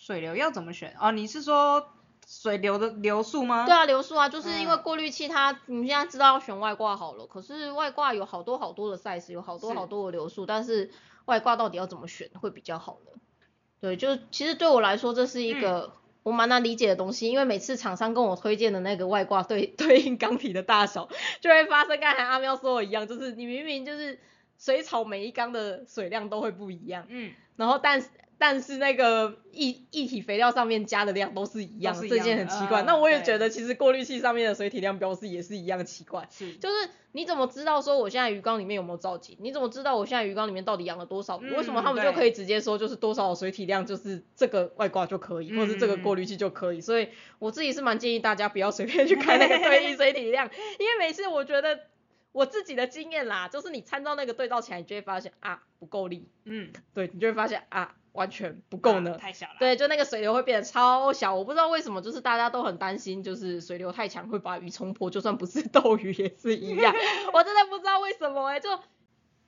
[0.08, 0.96] 水流要怎么选？
[0.98, 1.86] 哦，你是说
[2.26, 3.66] 水流的流速吗？
[3.66, 10.90] 对啊，流速啊，就是因为嗯过滤器它，你现在知道要选外挂好了，可是外挂有好多好多的 size，有好多好多的流速，但是
[11.26, 13.20] 外挂到底要怎么选会比较好呢？
[13.82, 15.92] 对，就其实对我来说这是一个
[16.22, 21.06] 我蛮难理解的东西，因为每次厂商跟我推荐的那个外挂对 对应缸体的大小，
[21.42, 24.18] 就会发生刚才阿喵说的一样，就是你明明就是
[24.58, 28.08] 水草每一缸的水量都会不一样，嗯，然后但是
[28.38, 32.82] 但是那个液液体肥料上面加的量都是一样，这件很奇怪。
[32.82, 36.26] 嗯那我也觉得其实过滤器上面的水体量标示也是一样奇怪。
[36.30, 39.36] 是，就是你怎么知道说我现在鱼缸里面有没有造景？
[39.40, 41.50] 你怎么知道我现在鱼缸里面到底养了多少鱼？
[41.50, 46.80] 为什么他们就可以直接说就是多少水体量就是这个外挂就可以，或是这个过滤器就可以？
[46.80, 47.08] 所以
[47.40, 50.46] 我自己是蛮建议大家不要随便去看那个对应水体量，
[50.78, 51.80] 因为每次我觉得
[52.30, 59.18] 我自己的经验啦，就是你参照那个对照起来，你就会发现啊不够力，嗯，对你就会发现啊完全不够呢啊。
[59.18, 66.94] 太小了。，对，就那个水流会变得超小，我不知道为什么，就是大家都很担心，就是水流太强会把鱼冲破，就算不是 斗鱼也是一样，
[67.32, 68.68] 我真的不知道为什么哎、就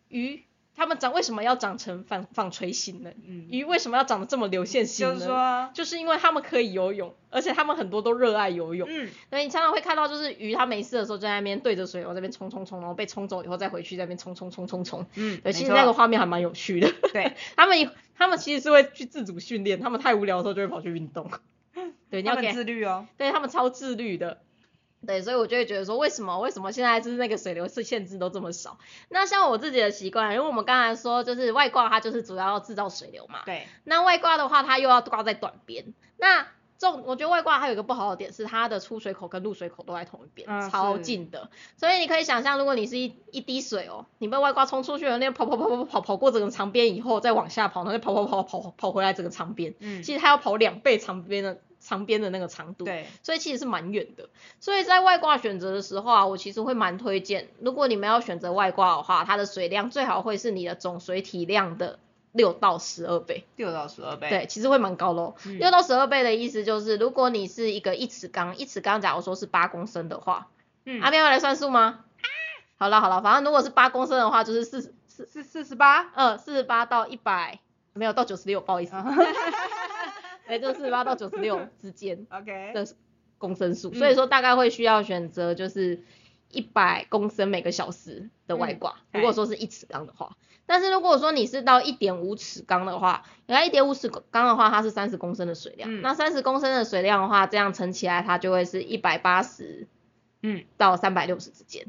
[0.09, 0.45] 鱼
[0.77, 3.11] 它们长为什么要长成纺纺锤形呢？
[3.27, 5.15] 嗯，鱼为什么要长得这么流线型呢？
[5.15, 8.89] 就是说，就是因为他们可以游泳，而且他们很多都热爱游泳。
[8.91, 15.07] 嗯，所以你常常会看到，就是鱼它没事的时候就在那边对着水往这边冲冲冲，然后被冲走以后再回去在那边冲冲冲冲冲。
[15.17, 16.91] 嗯，对，其实那个画面还蛮有趣的。
[17.13, 21.31] 对， 他们他们其实是会去自主训练，他们太无聊的时候就会跑去运动。
[22.11, 23.07] 对，你他们要给，自律哦。
[23.19, 24.41] 对他们超自律的。
[25.07, 28.79] 对，所以我就会觉得说，为什么为什么现在就是那个水流是限制都这么少？
[29.09, 36.47] 那像我自己的习惯，因为我们刚才说就是外挂它就是主要要制造水流嘛，对，那外挂的话它又要挂在短边，那
[36.79, 41.51] 重，我觉得外挂还有一个不好的点是它的出水口跟入水口都在同一边，嗯超近的。
[41.77, 52.85] 所以你可以想象，如果你是一一滴水哦，你被外挂冲出去了，那跑跑跑跑跑跑过整个长边以后，再往下跑，然后再跑跑跑跑跑回来整个长边，嗯，其实它要跑两倍长边的长边的那个长度。
[52.85, 54.29] 对，所以其实是蛮远的。
[54.61, 61.99] 所以在外挂选择的时候啊，我其实会蛮推荐，如果你们要选择外挂的话，它的水量最好会是你的总水体量的
[62.33, 63.45] 六到十二倍。
[63.57, 65.35] 六到十二倍，对，其实会蛮高的哦。
[65.47, 70.49] 嗯六到十二倍的意思就是，如果你是一个一尺缸，一尺缸假如说是八公升的话，
[70.85, 72.05] 嗯，阿喵要来算数吗？
[72.79, 77.59] 好了好了，反正如果是八公升的话，就是四四四四十八，嗯四十八到一百，
[77.93, 78.95] 没有到九十六，不好意思，
[80.59, 82.27] 对，就四十八到九十六之间。
[82.31, 82.87] OK，的
[83.39, 86.03] 公升数，嗯所以说大概会需要选择就是
[86.51, 88.97] 一百公升每个小时的外挂。
[89.13, 90.37] 嗯如果说是一尺缸的话，
[90.67, 99.89] 但是如果说你是到一点五尺缸的话，原来一点五尺缸的话，它是三十公升的水量，嗯那三十公升的水量的话，这样乘起来它就会是一百八十
[100.43, 101.87] 嗯，到三百六十之间。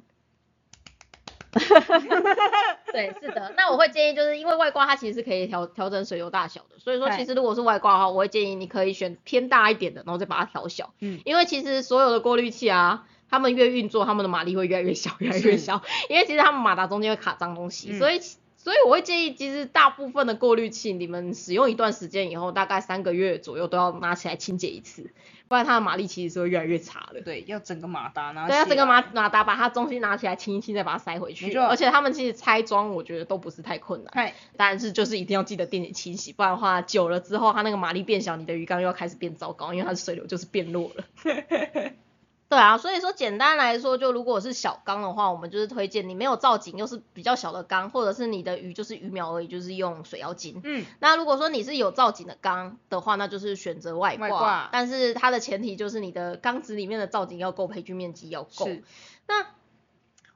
[2.91, 3.53] 对，是的。
[3.57, 10.93] 那我会建议，就是因为外挂它其实是可以调调整水流大小的，所以说其实如果是外挂的话，我会建议你可以选偏大一点的，然后再把它调小。
[10.99, 15.81] 嗯，因为其实所有的过滤器啊，它们越运作，它们的马力会越来越小，越来越小。
[16.09, 18.19] 因为其实它们马达中间会卡脏东西，嗯所以
[18.63, 25.11] 所以我会建议，其实大部分的过滤器，你们使用一段时间以后，大概三个月左右都要拿起来清洁一次，
[25.47, 27.21] 不然它的马力其实是会越来越差的。
[27.21, 31.51] 对，要整个马达拿对，要整个马马达把它中心拿起来清一清，再把它塞回去。
[31.57, 34.11] 而且他们其实拆装，我觉得都不是太困难。
[34.13, 41.03] 嗨，但是就是一定要记得定点清洗，不然的话久了之后，它那个马力变小，你的鱼缸又要开始变糟糕，因为它的水流就是变弱了。
[42.51, 50.59] 对啊，所以说简单来说，就如果是小缸的话，我们就是推荐你没有造景又是比较小的缸，或者是你的鱼就是鱼苗而已，就是用水妖精。
[50.65, 58.65] 嗯，那如果说你是有造景的缸的话，那就是选择外挂，外挂但是它的前提就是你的缸子里面的造景要够，培菌面积要够。
[58.65, 58.83] 是，
[59.27, 59.45] 那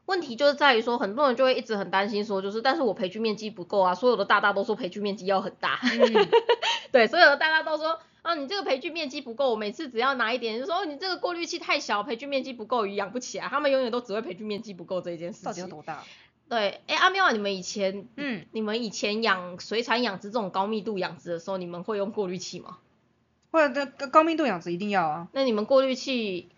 [0.06, 6.28] 问题就是在于说，很多人就会一直很担心说，就是但是我培菌面积不够啊，所有的大大都说培菌面积要很大，嗯，
[6.94, 15.46] 对，所有的大大都说啊，你这个培菌面积不够，我每次只要拿一点，就说、哦、你这个过滤器太小，培菌面积不够，鱼养不起来，他们永远都只会培菌面积不够这一件事情。
[15.46, 16.04] 到底有多大？
[16.50, 22.80] 对，哎，阿喵啊，你们以前，嗯，你们以前养水产养殖这种高密度养殖的时候，你们会用过滤器吗？
[23.52, 25.28] 或者这高高密度养殖一定要啊。
[25.32, 26.50] 那你们过滤器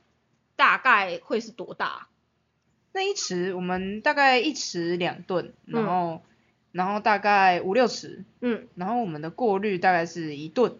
[0.55, 2.07] 大概会是多大？
[2.93, 6.21] 那一池我们大概一池两吨，然嗯后、
[6.71, 10.77] 然后大概五六池，嗯，然后我们的过滤大概是一吨，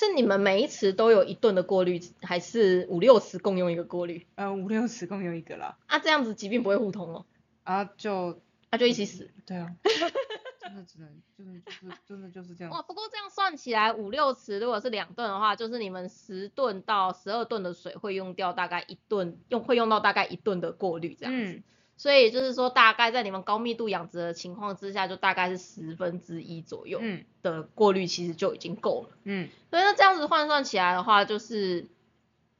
[0.00, 4.26] 是你们每一池都有一顿的过滤，还是五六池共用一个过滤？
[4.34, 7.26] 呃五六池共用一个啦，啊，这样子疾病不会互通哦，
[7.64, 9.30] 啊就啊、就一起死。
[9.44, 9.76] 对啊，
[10.60, 21.52] 真的只能真的就是真的就是这样哇，，不过这样算起来，五六池如果是两吨的话，就是你们十吨到十二吨的水会用掉大概一吨，用会用到大概一吨的过滤这样子。
[21.52, 21.62] 嗯
[22.00, 29.10] 所以就是说，大概在你们高密度养殖的情况之下，就大概是十分之一左右嗯的过滤其实就已经够了。
[29.24, 31.88] 嗯所以那这样子换算起来的话，就是，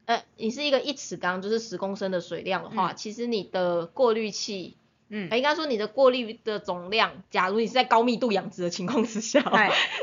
[0.04, 4.76] 呃，你是一个一尺缸，就是十公升的水量的话，嗯其实你的过滤器，
[5.10, 9.42] 嗯呃，应该说你的过滤的总量，假如你是在高密度养殖的情况之下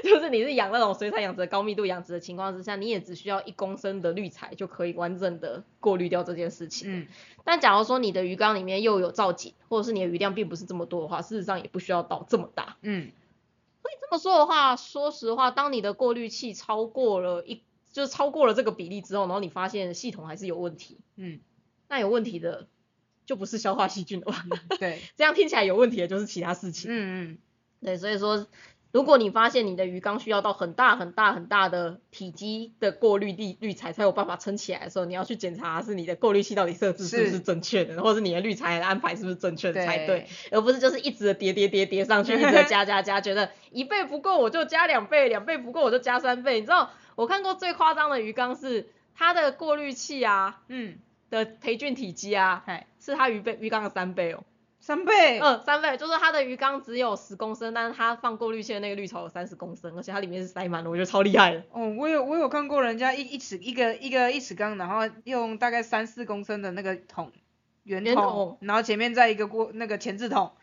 [0.03, 7.01] 就是你是养那种水产养殖的高密度养殖的情况之下，你也只需要一公升的滤材就可以完整的过滤掉这件事情。
[7.01, 7.07] 嗯
[7.43, 12.75] 但假如说你的鱼缸里面又有造景，或者是你的鱼量并不是这么多的话，事实上也不需要到这么大。
[12.81, 13.09] 嗯
[13.81, 21.39] 所以这么说的话，说实话，当你的过滤器超过了一，就是超过了这个比例之后，然后你发现系统还是有问题，嗯
[21.87, 22.67] 那有问题的
[23.27, 24.43] 就不是消化细菌了吧？
[24.79, 26.89] 对， 这样听起来有问题的就是其他事情。
[26.89, 26.95] 嗯
[27.31, 27.37] 嗯
[27.79, 28.47] 对，所以说，
[28.91, 46.55] 如果你发现你的鱼缸需要到很大很大很大的体积的过滤滤滤材才有办法撑起来的时候，你要去检查是你的过滤器到底设置是不是是正确的，或者是你的滤材的安排是不是正确的才对对，而不是就是一直的叠叠叠叠上去，一直的加加加，觉得一倍不够我就加两倍，两倍不够我就加三倍。
[46.61, 50.97] 你知道我看过最夸张的鱼缸是它的过滤器啊嗯，
[51.29, 52.63] 的培菌体积啊，
[52.99, 54.43] 是它鱼倍鱼缸的三倍哦。
[54.79, 61.63] 三倍，嗯，三倍，就是它的鱼缸只有十公升，但是它放过滤器的那个滤槽有三十公升，而且它里面是塞满了，我觉得超厉害的。
[61.71, 67.33] 哦，我有我有看过人家一一尺一个一个一尺缸，然后用大概三四公升的那个桶
[67.83, 70.53] 圆圆筒筒，然后前面再一个过那个前置桶，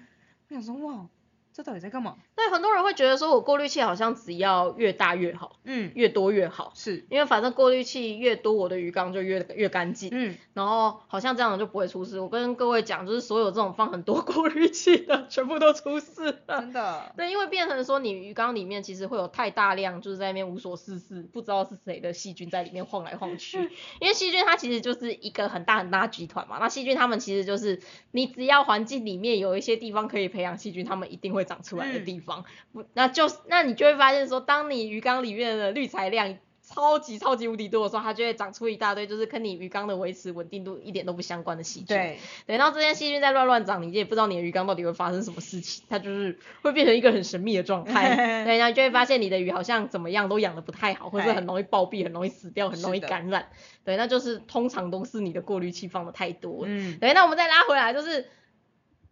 [0.49, 1.07] 我想说哇，
[1.55, 2.17] 这到底在干嘛？
[2.35, 10.11] 对，很多人会觉得说我过滤器好像只要越大越好，嗯，越多越好，是，因为反正过滤器越多，我的鱼缸就越越干净。
[10.13, 12.19] 嗯，然后好像这样就不会出事。
[12.19, 16.61] 我跟各位讲，就是所有这种放很多 过滤器的，全部都出事了。
[16.61, 23.71] 真的，对，因为变成说你鱼缸里面其实会有太大量，就是在那边无所事事，不知道是谁的细菌在里面晃来晃去。
[24.03, 32.45] 因为细菌它其实就是一个很大很大集团嘛，那细菌它们其实就是你只要环境里面有一些地方可以培养细菌，它们一定会长出来的地方。
[32.73, 41.89] 不，那就那你就会发现说，当你鱼缸里面的滤材量超级超级无敌多的时候，它就会长出一大堆，就是跟你鱼缸的维持稳定度一点都不相关的细菌。
[41.89, 48.17] 对，对，然后这些细菌在乱乱长，你也不知道你的鱼缸到底会发生什么事情，它就是会变成一个很神秘的状态。
[48.47, 53.51] 对，然后你就会发现你的鱼好像怎么样都养的不太好，或者很容易暴毙、很容易死掉、很容易感染。
[53.85, 56.69] 对，那就是通常都是你的过滤器放的太多了。
[56.69, 58.27] 嗯，对，那我们再拉回来，就是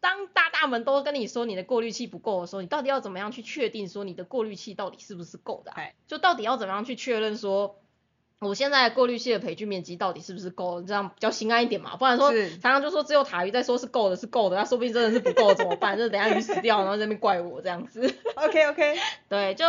[0.03, 5.73] 当大大们都跟你说你的过滤器不够的时候，你到底要怎么样去确定说你的过滤器到底是不是够的
[6.09, 7.79] 就到底要怎么样去确认说，
[8.41, 11.95] 我现在过滤器的培菌面积到底是不是够，这样比较心安一点嘛？
[11.95, 15.97] 不然说是常常就说只有塔鱼在说是够的，是够的，那说不定真的是不够怎么办？
[15.97, 18.13] 就等下鱼死掉，然后在那边怪我这样子。
[18.35, 18.99] ，OK OK，
[19.31, 19.65] 对，就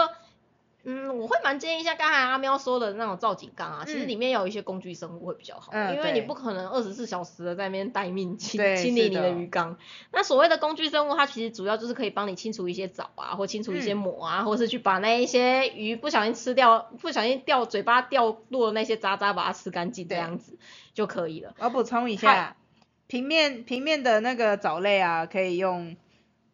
[0.85, 9.77] 嗯，我会蛮建议像刚才阿喵说的那种造景缸啊，其实嗯里面有一些工具生物会比较好，嗯因为你不可能二十四小时的在那边待命清清理你的鱼缸。
[10.11, 20.57] 那所谓的工具生物，它其实主要就是可以帮你清除一些藻啊，或清除一些嗯膜啊，或是去把那一些鱼不小心吃掉、不小心掉嘴巴掉落的那些渣渣，把它吃干净，这对样子
[20.93, 21.53] 就可以了。
[21.59, 22.57] 我要补充一下，
[23.07, 25.95] 平面平面的那个藻类啊，可以用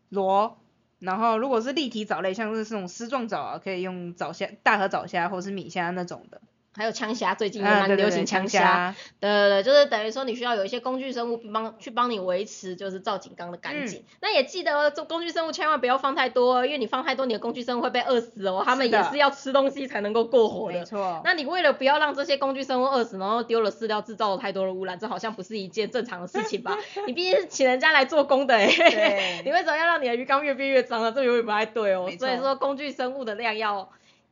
[0.09, 0.55] 螺。
[0.99, 6.41] 然后，如果是立体藻类，像是这种丝状藻啊，可以用藻虾、大和藻虾或是米虾那种的。
[6.75, 14.05] 还有枪虾，最近也啊，蛮流行枪虾虾。，对对对，就是等于说你需要有一些工具生物帮去帮你维持就是造景缸的干净。
[14.21, 20.79] 那也记得哦这工具生物千万不要放太多哦，因为你放太多，你的工具生物会被饿死哦，他们也是要吃东西才能够过活的。
[20.79, 21.21] 没错。
[21.25, 26.77] 那你为了不要让这些工具生物饿死，然后丢了饲料，制造了太多的污染，这好像不是一件正常的事情吧？
[27.07, 31.11] 你毕竟是请人家来做工的哎、对 你为什么要让你的鱼缸越变越脏呢？
[31.11, 32.09] 这有点不太对哦。
[32.17, 33.89] 所以说工具生物的量要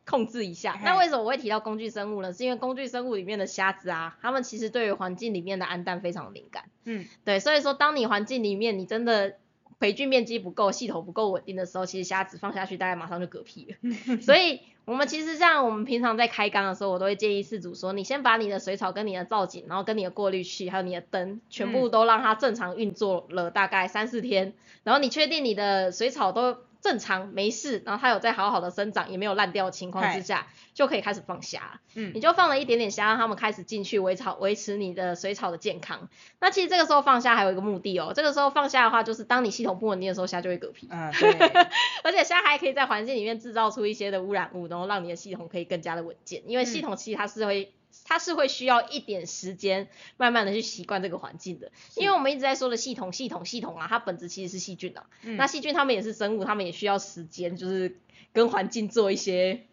[0.10, 0.80] 控制一下。
[0.84, 2.32] 那为什么我会提到工具生物呢？
[2.32, 6.64] 是因为工具生物里面的虾子啊，它们其实对于环境里面的氨氮非常敏感。
[6.86, 9.36] 嗯，对，所以说当你环境里面你真的
[9.80, 14.18] 培菌面积不够，系统不够稳定的时候，其实虾子放下去大概马上就嗝屁了。
[14.22, 24.53] 所以我们其实像我们平常在开缸的时候，我都会建议饲主说，你先把你的水草跟你的造景，然后跟你的过滤器还有你的灯，全部都让它正常运作了大概三四天，
[24.84, 31.80] 然后你确定你的水草都正常没事，然后它有在好好的生长，也没有烂掉的情况之下，就可以开始放虾。
[31.96, 36.10] 嗯你就放了一点点虾，让它们开始进去维草维持你的水草的健康。
[36.40, 40.88] 那其实这个时候放虾还有一个目的哦，这个时候放虾的话，就是当你系统不稳定的时候，虾就会嗝屁。
[40.92, 41.32] 嗯， 对，
[42.04, 46.44] 而且虾还可以在环境里面制造出一些的污染物，然后让你的系统可以更加的稳健。
[46.46, 47.74] 因为系统其实它是会，
[48.08, 51.72] 它是会需要一点时间，慢慢的去习惯这个环境的。
[51.95, 55.05] 因为我们一直在说的系统、系统、系统啊，它本质其实是细菌啊。
[55.24, 57.99] 嗯那细菌它们也是生物，它们也需要时间，就是
[58.32, 59.66] 跟环境做一些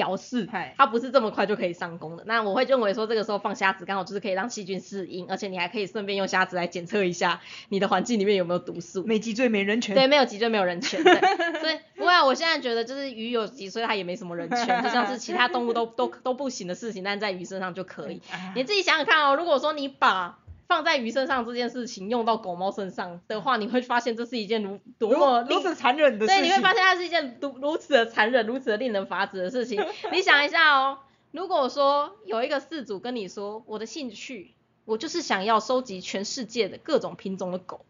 [0.00, 0.48] 调试，
[0.78, 2.22] 它不是这么快就可以上工的。
[2.26, 9.04] 那我会认为说，这个时候放虾子刚好就是可以让细菌适应，而且你还可以顺便用虾子来检测一下你的环境里面有没有毒素。
[9.04, 9.94] 没脊椎没人权。
[9.94, 11.14] 对，没有脊椎没有人权， 对，
[11.60, 18.22] 所以不会啊，我现在觉得就是鱼有脊椎它也没什么人权， 就像是其他动物都都都不行的事情，但在鱼身上就可以。
[18.32, 20.38] 啊你自己想想看哦，如果说你把
[20.70, 29.84] 放在鱼身上这件事情用到狗猫身上的话，你会发现这是一件如多么如如此残忍的事对，你会发现它是一件如如此的残忍、如此的令人发指的事情。
[30.12, 31.00] 你想一下哦，
[31.32, 34.54] 如果说有一个饲主跟你说，我的兴趣，
[34.84, 37.84] 我就是想要收集全世界的各种品种的狗，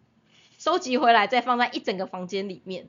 [0.59, 2.89] 收集回来再放在一整个房间里面，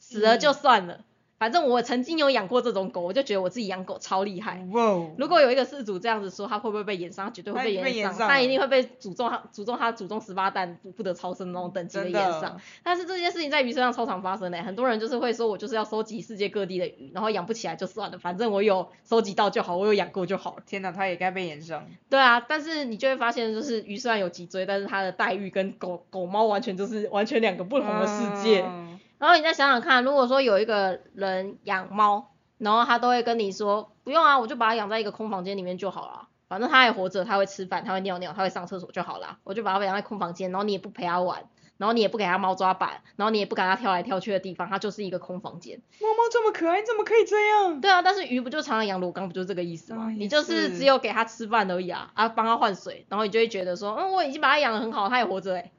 [0.00, 1.04] 死了就算了。
[1.38, 4.66] 反正我曾经有养过这种狗，我就觉得我自己养狗超厉害。
[4.72, 7.26] 哇哦，如果有一个饲主这样子说，他会不会被延上？
[7.26, 12.60] 他绝对会被延上，他一定会被诅咒他诅咒他祖宗十八代不不得超生那种等级的真延上。
[12.82, 20.62] 但是这件事情在鱼身上超常发生的，很多人就是会说我就是要收集世界各地的鱼，然后养不起来就算了，反正我有收集到就好，我有养过就好了。
[20.66, 21.86] 天哪，他也该被延上。
[22.10, 28.64] 对啊，但是你就会发现，就是鱼虽然有脊椎，但是它的待遇跟狗狗猫完全就是完全两个不同的世界。
[28.66, 28.87] 嗯
[29.18, 41.44] 然后你再想想看，如果说有一个人养猫，然后他都会跟你说，不用啊，我就把它养在一个空房间里面就好了，反正它还活着，它会吃饭，它会尿尿，它会上厕所就好了，我就把它养在空房间，然后你也不陪它玩，
[41.76, 45.80] 然后你也不给它猫抓板，然后你也不给它跳来跳去的地方，它就是一个空房间。
[46.00, 47.80] 猫猫这么可爱，你怎么可以这样？
[47.80, 50.04] 对啊，但是鱼不就常常养裸缸，不就这个意思吗？
[50.04, 55.70] 啊你就是是只有给它吃饭而已啊，啊帮它换水，然后你就会觉得说，嗯，我已经把它养得很好，它也活着哎、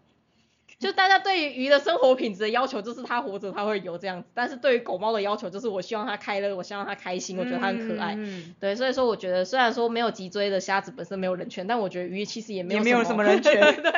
[0.79, 8.15] 就大家对于鱼的生活品质的要求，就是它活着它会游这样子，但是对于狗猫的要求，就是我希望它快乐，我希望它开心，我觉得它很可爱。
[8.17, 13.53] 嗯对，所以说我觉得虽然说没有脊椎的虾子本身没有人权，但我觉得鱼其实也没有也没有什么人权
[13.83, 13.91] 对，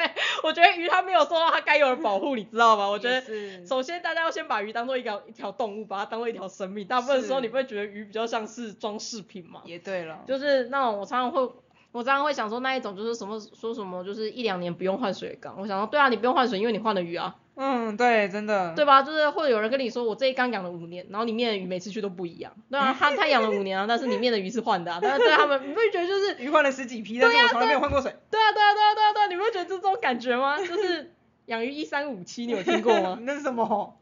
[0.43, 2.89] 我觉得鱼它没有受到它该有的保护，你知道吗？
[2.89, 6.88] 我觉得是首先大家要先把鱼当做一条一条动物，把它当做一条生命。
[6.88, 9.61] 大部分时候你不会觉得鱼比较像是装饰品嘛？
[9.65, 11.53] 也对了，就是那种我常常会。
[11.91, 19.01] 我常常会想说那一种就是什么说什么就是一两年不用换水缸，我想说对啊你不用换水，因为你换了鱼啊，嗯，对，真的，对吧？
[19.03, 28.15] 就是或者有人跟你说我这一缸养了五年，然后里面的鱼每次去都不一样，对啊，他他养了五年啊，但是里面的鱼是换的啊，但是对他们你不会觉得就是鱼换了十几批，但是我从来没有换过水。
[28.29, 30.57] 对啊对啊对啊对啊对啊，你不会觉得这种感觉吗？
[30.57, 31.13] 就是
[31.47, 33.19] 养鱼一三五七，你有听过吗？
[33.23, 33.97] 那是什么？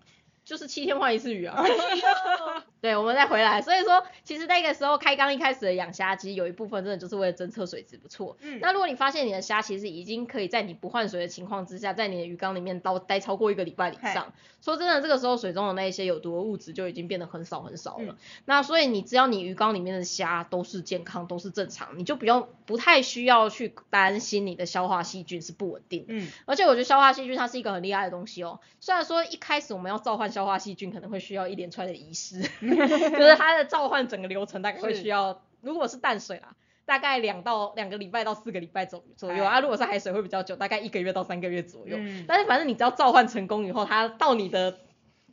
[0.46, 1.64] 就是七天换一次鱼啊。
[2.82, 8.38] 对，我们再回来，所以说其实那个时候开缸一开始的养虾，其实有一部分真的就是为了侦测水质不错。
[8.42, 18.14] 嗯那如果你发现你的虾其实已经可以在你不换水的情况之下，在你的鱼缸里面待待超过一个礼拜以上，说真的，这个时候水中的那一些有毒的物质就已经变得很少很少了。
[18.14, 26.14] 嗯那所以你只要你鱼缸里面的虾都是健康，都是正常，你就不用不太需要去担心你的消化细菌是不稳定的。
[26.14, 28.60] 嗯，而且我觉得消化细菌它是一个很厉害的东西哦。
[28.80, 32.42] 虽然说一开始我们要召唤消化细菌可能会需要一连串的仪式，
[32.78, 36.56] 就是它的召唤整个流程大概会需要，如果是淡水啦。
[36.86, 41.96] 大概两到两个礼拜到四个礼拜左左右哎啊，如果是海水会比较久，大概一个月到三个月左右。
[42.00, 44.76] 嗯但是反正你只要召唤成功以后，它到你的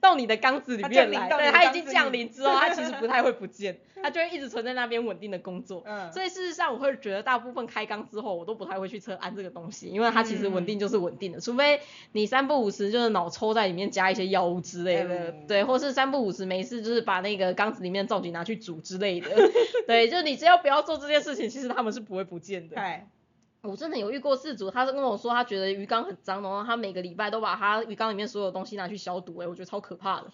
[0.07, 5.83] 到你的缸子里面来，对，它已经降临之后，它其实不太会不见， 它就会一直存在那边稳定的工作。
[5.85, 11.81] 嗯所以事实上，我会觉得大部分开缸之后，我都不太会去测安这个东西，因为它其实稳定就是稳定的，除非
[12.13, 19.29] 你三不五时就是脑抽在里面加一些药物之类的，嗯对，或是三不五时没事就是把那个缸子里面的皂基拿去煮之类的，
[19.89, 22.77] 对，就你只要不要做这件事情，其实他们是不会不见的。
[23.67, 30.27] 我真的有遇过事主，他是跟我说他觉得鱼缸很脏，然后他每个礼拜都把他鱼缸里面所有东西拿去消毒、欸，我觉得超可怕的。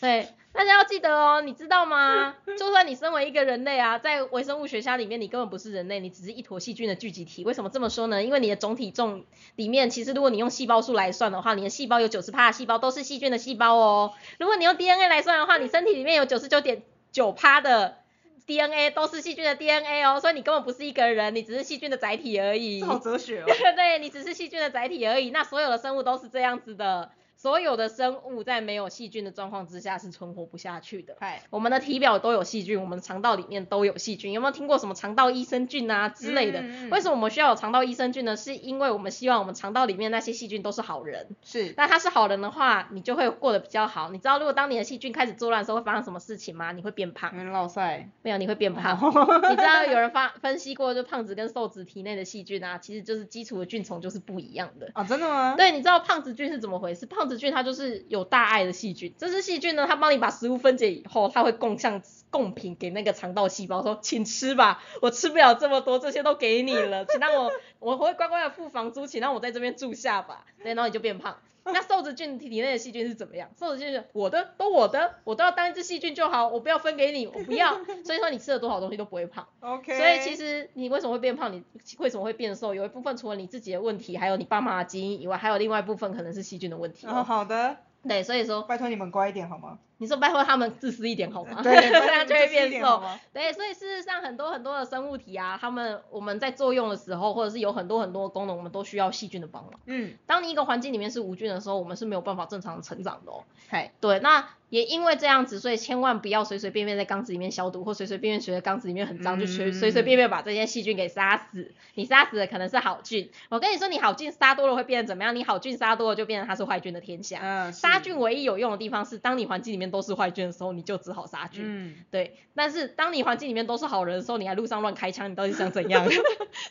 [0.00, 2.34] 对，大家要记得哦，你知道吗？
[2.58, 7.44] 就算你身为一个人类啊，在微生物学家里面，你根本不是人类，你只是一坨细菌的聚集体。
[7.44, 8.22] 为什么这么说呢？
[8.22, 14.12] 因为你的总体重里面，其实如果你用细胞数来算的话，你的细胞有九十趴的细胞都是细菌的细胞哦。
[14.38, 17.98] 如果你用 DNA 来算的话，你身体里面有九十九点九趴的
[18.46, 22.80] DNA 都是细菌的 DNA 哦，所以你根本不是一个人，你只是细菌的载体而已。
[22.80, 23.46] 这好哲学哦。
[23.76, 25.30] 对你只是细菌的载体而已。
[25.30, 27.10] 那所有的生物都是这样子的，
[27.44, 31.14] 所有的生物在没有细菌的状况之下是存活不下去的。
[31.20, 34.32] 嗨，我们的体表都有细菌，我们的肠道里面都有细菌。
[34.32, 36.60] 有没有听过什么肠道益生菌啊之类的？
[36.62, 38.34] 嗯嗯嗯为什么我们需要有肠道益生菌呢？
[38.34, 41.36] 是因为我们希望我们肠道里面那些细菌都是好人。
[41.42, 44.08] 是，那他是好人的话，你就会过得比较好。
[44.08, 46.72] 你知道，如果当你的细菌开始作乱的时候，会发生什么事情吗？
[46.72, 47.30] 你会变胖。
[47.34, 48.08] 嗯老塞。
[48.22, 48.96] 没有，你会变胖。
[49.50, 54.88] 你知道有人发 分析过，就胖子跟瘦子体内的细菌啊，其实就是基础的菌虫就是不一样的。
[54.94, 55.56] 啊，真的吗？
[55.58, 57.04] 对，你知道胖子菌是怎么回事？
[57.04, 70.44] 胖子菌它就是有大爱的细菌，这只细菌呢，它帮你把食物分解以后，它会供上供品给那个肠道细胞，说请吃吧，我吃不了这么多，这些都给你了，请让我我会乖乖的付房租，请让我在这边住下吧。
[70.62, 71.36] 对，然后你就变胖。
[71.64, 73.50] 那瘦子菌体内的细菌是怎么样？
[73.58, 77.74] 瘦子菌是我的都我的，我都要当一只细菌就好，我不要分给你，我不要。
[78.04, 79.46] 所以说你吃了多少东西都不会胖。
[79.60, 79.96] OK。
[79.96, 81.62] 所以其实你为什么会变胖，你
[81.98, 87.22] 为什么会变瘦，有一部分除了你自己的问题，还有你爸妈的基因以外，还有另外一部分可能是细菌的问题、哦，哦。
[87.22, 89.78] 好的，对，所以说拜托你们乖一点好吗？
[89.98, 91.62] 你说拜托他们自私一点好吗？
[91.62, 93.02] 对，这样就会变瘦。
[93.32, 99.72] 对，所以事实上很多很多的生物体啊，他们我们在作用的时候，或者是有很多很多的功能，我们都需要细菌的帮忙。
[99.86, 103.44] 嗯，当你一个环境里面是无菌的时候，我们是没有办法正常成长的哦。
[103.68, 111.70] 嗨，对，那也因为这样子，所以千万不要随随便便在缸子里面消毒，或随随便便觉得缸子里面很脏，就随嗯随随便便把这些细菌给杀死。
[111.94, 115.36] 你杀死的可能是好菌，我跟你说，你好菌杀多了会变成怎么样？
[115.36, 117.38] 你好菌杀多了就变成它是坏菌的天下。
[117.40, 121.62] 嗯，杀，菌唯一有用的地方是，当你环境里面都是坏菌的时候，你就只好杀菌。
[121.64, 126.04] 嗯，对，但是当你环境里面都是好人的时候，你还路上乱开枪，你到底想怎样？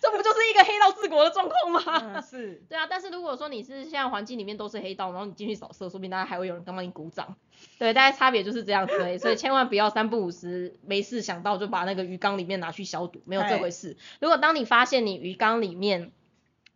[0.02, 2.14] 这不就是一个黑道治国的状况吗？
[2.16, 7.38] 嗯是，对啊，但是如果说你是现在环境里面都是黑道，然后你进去扫射，说不定大家还会有人帮你鼓掌。
[7.78, 13.98] 对，大概差别就是这样子而已，所以千万不要三不五时没事想到就把那个鱼缸里面拿去消毒，没有这回事。
[14.20, 16.12] 如果当你发现你鱼缸里面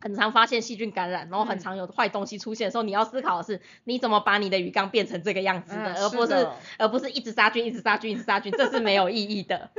[0.00, 9.70] 很常发现细菌感染，然后很嗯常有坏东西出现的时候，你要思考的是你怎么把你的鱼缸变成这个样子的，嗯而不是而不是一直杀菌、一直杀菌、一直杀菌，这是 没有意义的。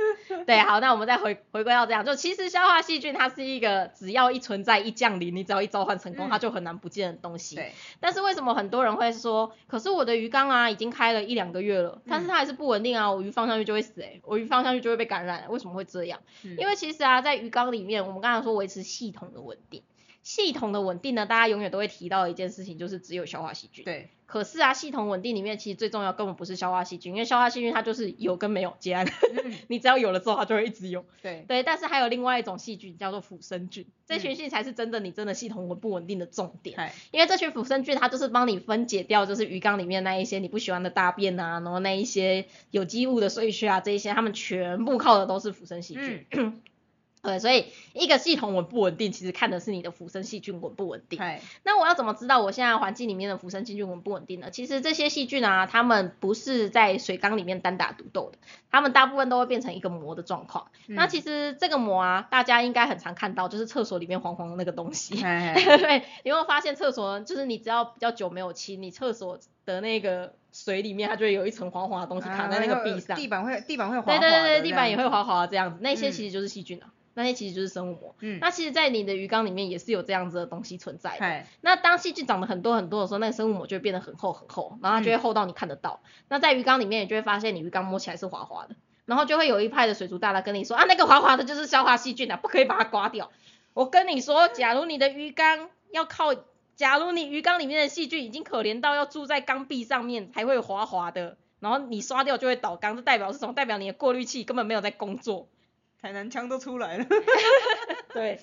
[0.46, 7.56] 对，好，那我们再回回归到这样，就其实消化细菌它是一个只要一存在、一降临，你只要一召唤成功，嗯它就很难不见的东西。
[7.56, 16.20] 对，但是为什么很多人会说，可是我的鱼缸啊已经开了一两个月了，但是它还是不稳定啊，我鱼放上去就会死、欸，我鱼放上去就会被感染、为什么会这样？
[16.44, 19.82] 嗯因为其实啊，在鱼缸里面，我们刚才说维持系统的稳定。
[20.22, 23.84] 系统的稳定呢，大家永远都会提到一件事情就是只有消化细菌。
[23.84, 29.06] 对，可是啊，系统稳定里面其实最重要根本不是消化细菌，因为消化细菌它就是有跟没有结案，
[29.44, 31.04] 嗯 你只要有了之后它就会一直有。
[31.22, 36.76] 对，对，但是还有另外一种细菌叫做腐生菌，这嗯群细菌才是真的你真的系统稳不稳定的重点。
[36.76, 46.26] 嗨，因为这群腐生菌它就是帮你分解掉就是鱼缸里面那一些你不喜欢的大便啊，然后那一些有机物的碎屑啊，这一些它们全部靠的都是腐生细菌。
[46.32, 46.60] 嗯
[47.22, 51.18] 对，所以一个系统稳不稳定，其实看的是你的浮生细菌稳不稳定。
[51.18, 54.50] 嗨，那我要怎么知道我现在环境里面的浮生细菌稳不稳定呢？
[54.50, 58.38] 其实这些细菌啊，它们不是在水缸里面单打独斗的，
[58.70, 60.70] 它们大部分都会变成一个膜的状况。
[60.86, 65.16] 那其实这个膜啊，大家应该很常看到，就是厕所里面黄黄的那个东西。
[65.22, 73.14] 嗨， 对，你有没有发现厕所就是你只要比较久没有清，你厕所的那个水里面它就会有一层黄黄的东西卡在那个壁上。
[73.14, 78.14] 地板会地板会滑滑的对对对对，地板也会滑滑这样子，那些嗯其实就是细菌啊，那些其实就是生物膜。
[78.20, 81.44] 嗯，那其实，在你的鱼缸里面也是有这样子的东西存在的。
[81.60, 86.00] 那当细菌长得很多很多的时候，那个生物膜就会变得很厚很厚，然后它就会厚到你看得到。
[86.28, 93.30] 那在鱼缸里面，你就会发现你鱼缸摸起来是滑滑的，然后就会有一派的水族大大跟你说啊，那个滑滑的就是消化细菌啊，不可以把它刮掉。
[93.72, 96.34] 我跟你说，假如你的鱼缸要靠，
[96.76, 103.52] 假如你鱼缸里面的细菌已经可怜到要住在缸壁上面才会滑滑的，然后你刷掉就会倒缸，这代表是什么？
[103.52, 105.48] 代表你的过滤器根本没有在工作。
[106.00, 107.06] 台南腔都出来了，
[108.12, 108.40] 对，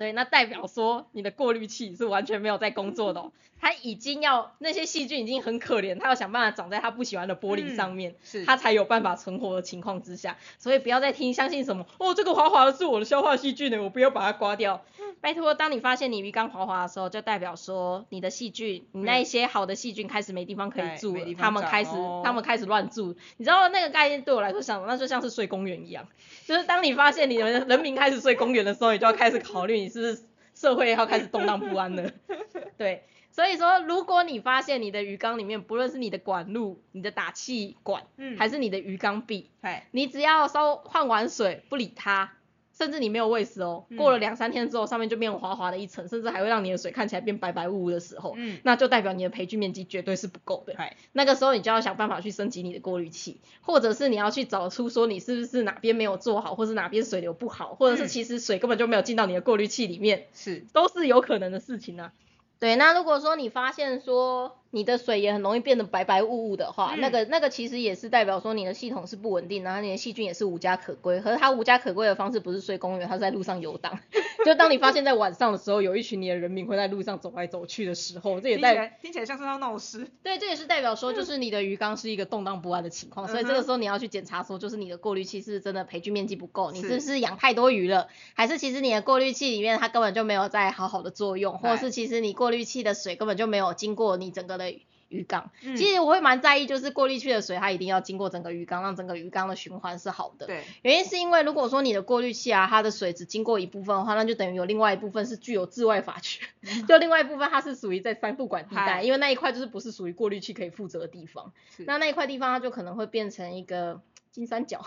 [0.00, 14.82] 对，那代表说你的过滤器是完全没有在工作的、哦，它已经要那些细菌已经很可怜，它要想办法长在它不喜欢的玻璃上面，是它才有办法存活的情况之下，所以不要再听相信什么哦，这个滑滑的是我的消化细菌呢，我不要把它刮掉。
[15.20, 23.14] 拜托，当你发现你鱼缸滑滑的时候，就代表说你的细菌，你那一些好的细菌开始没地方可以哎住了，没地方长它们开始哦它们开始乱住。
[23.36, 26.08] 你知道那个概念对我来说像，那就像是睡公园一样，
[26.46, 30.22] 就是当你发现你的人民开始睡公园的时候，你就要开始考虑你是
[30.54, 32.10] 社会要开始动荡不安了。
[32.78, 42.32] 对，所以说如果你发现你的鱼缸里面，不论是你的管路、你的打气管，嗯还是你的鱼缸壁，嗨，你只要稍换完水不理它，
[42.80, 43.98] 甚至你没有喂食哦，嗯。
[43.98, 50.72] 过了两三天之后，上面就变滑滑的一层，甚至还会让你的水看起来变白白雾雾的时候，嗯，那就代表你的培菌面积绝对是不够的。
[50.78, 58.08] 嗨，那个时候你就要想办法去升级你的过滤器，或者是你要去找出说你是不是哪边没有做好，或是哪边水流不好，或者是嗯。
[58.08, 62.12] 其实水根本就没有进到你的过滤器里面，是，都是有可能的事情啊。
[62.58, 67.00] 对，那如果说你发现说你的水也很容易变得白白雾雾的话，嗯。
[67.00, 71.20] 那个那个其实也是代表说你的系统是不稳定，然后你的细菌也是无家可归。
[71.20, 73.98] 可是它无家可归的方式不是睡公园，它是在路上游荡。
[74.44, 95.50] 就当你发现在晚上的时候，有一群你的人民会在路上走来走去的时候，这也代来听起来像是要闹事，对，这也是代表说，就是你的鱼缸是一个动荡不安的情况，所以这个时候你要去检查说，就是你的过滤器是真的培菌面积不够，你是不是养太多鱼了，还是其实你的过滤器里面它根本就没有在好好的作用，或者是其实你过滤器的水根本就没有经过你整个的鱼缸。
[95.62, 100.46] 嗯其实我会蛮在意，就是过滤器的水它一定要经过整个鱼缸，让整个鱼缸的循环是好的。
[100.46, 106.46] 对，原因是因为如果说你的过滤器啊，它的水只经过一部分的话，那就等于有另外一部分是具有治外法权，
[106.86, 111.52] 就另外一部分它是属于在三不管地带，因为那一块就是不是属于过滤器可以负责的地方，
[111.86, 114.00] 那那一块地方它就可能会变成一个
[114.32, 114.84] 金三角，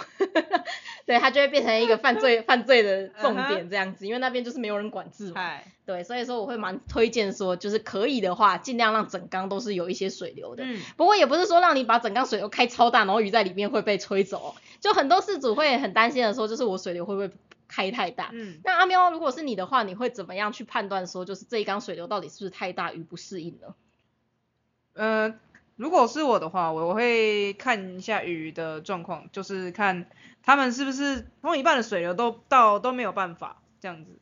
[1.06, 5.34] 对，它就会变成一个犯罪 犯罪的重嗯点这样子，因为那边就是没有人管制嘛。
[5.36, 10.64] 嗨，对，所以说我会蛮推荐说，就是可以的话，尽量让整缸都是有一些水流的。
[10.66, 14.56] 嗯，不过也不是说让你把整缸水流开超大，然后鱼在里面会被吹走哦。
[14.80, 17.30] 就很多事主会很担心的说，就是我水流会不会
[17.68, 18.30] 开太大？
[18.32, 23.76] 嗯，那阿喵，如果是你的话，你会怎么样去判断说，就是这一缸水流到底是不是太大，鱼不适应呢？
[24.94, 25.34] 呃，
[25.84, 30.06] 如果是我的话，我我会看一下鱼的状况，就是看
[30.42, 34.18] 他们是不是通一半的水流都到都没有办法这样子，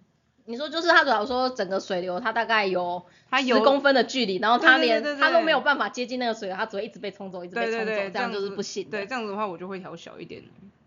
[0.45, 8.89] 你说就是他主要说整个水流它大概有它有十公分的距离，然后它连它都没有办法接近那个水流，它只会一直被冲走，一直被冲走，这样就是不行。
[8.89, 10.41] 对，这样子的话我就会调小一点。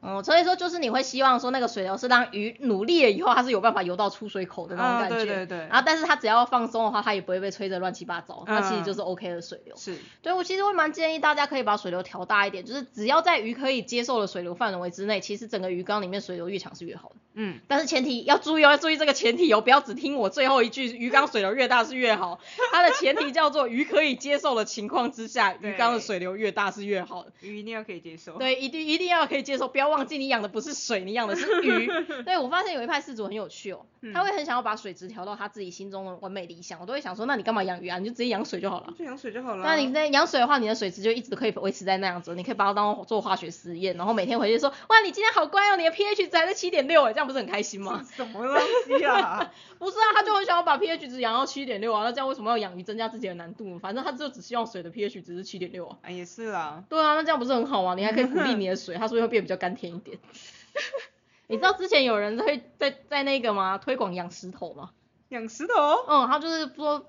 [0.05, 5.17] 哦，所以说就是你会希望说那个水流是让鱼努力了以后，它是有办法游到出水口的那种啊感觉。
[5.17, 9.75] 对对对然后但是它只要放松的话，它也不会被吹得乱七八糟，它其实嗯就是 OK 的水流。
[9.77, 17.17] 是，对我其实会蛮建议大家可以把水流调大一点，就是只要在鱼可以接受的水流范围之内，其实整个鱼缸里面水流越强是越好的。
[17.35, 22.39] 嗯，但是前提要注意哦，要注意这个前提哦，不要只听我最后一句，鱼缸水流越大是越好。
[22.73, 27.33] 它的前提叫做鱼可以接受的情况之下，鱼缸的水流越大是越好的。
[27.41, 28.39] 鱼一定要可以接受。
[28.39, 31.89] 对，一定一定要可以接受，不要忘记你养的不是水，你养的是鱼。
[32.25, 36.81] 对我发现有一派饲主很有趣哦，他会很想要把水质调到他自己心中的完美理想。
[36.81, 37.99] 我都会想说，那你干嘛养鱼啊？
[37.99, 38.95] 你就直接养水就好了。
[38.99, 39.65] 就养水就好了。
[39.65, 48.05] 那你在养水的话，你的水质就一直可以维持在那样子，你可以把它当做化学实验，然后每天回去说，哇，你今天好乖哦，你的 pH 值还是七点六，哎，这样不是很开心吗？
[48.15, 48.57] 什么东
[48.87, 49.53] 西啊？
[49.79, 53.79] 不是啊，他就很想要把 pH 值养到七点六啊，那这样为什么要养鱼增加自己的难度？
[53.79, 55.99] 反正他就只希望水的 pH 值是七点六啊。
[56.03, 56.85] 哎，也是啊。
[56.89, 57.95] 对啊，那这样不是很好吗？
[57.99, 60.19] 你还可以鼓励你的水，他说会变比较甘甜一点。
[61.47, 63.79] 你知道之前有人在在在那个吗？
[63.79, 64.91] 推广养石头吗？
[65.29, 65.75] 养石头？
[66.09, 67.07] 嗯，他就是说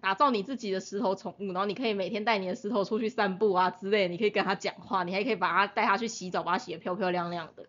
[0.00, 7.66] 打造你自己的石头宠物，然后你可以每天带你的石头出去散步啊之类，你可以跟他讲话，你还可以把它带它去洗澡，把它洗得漂漂亮亮的。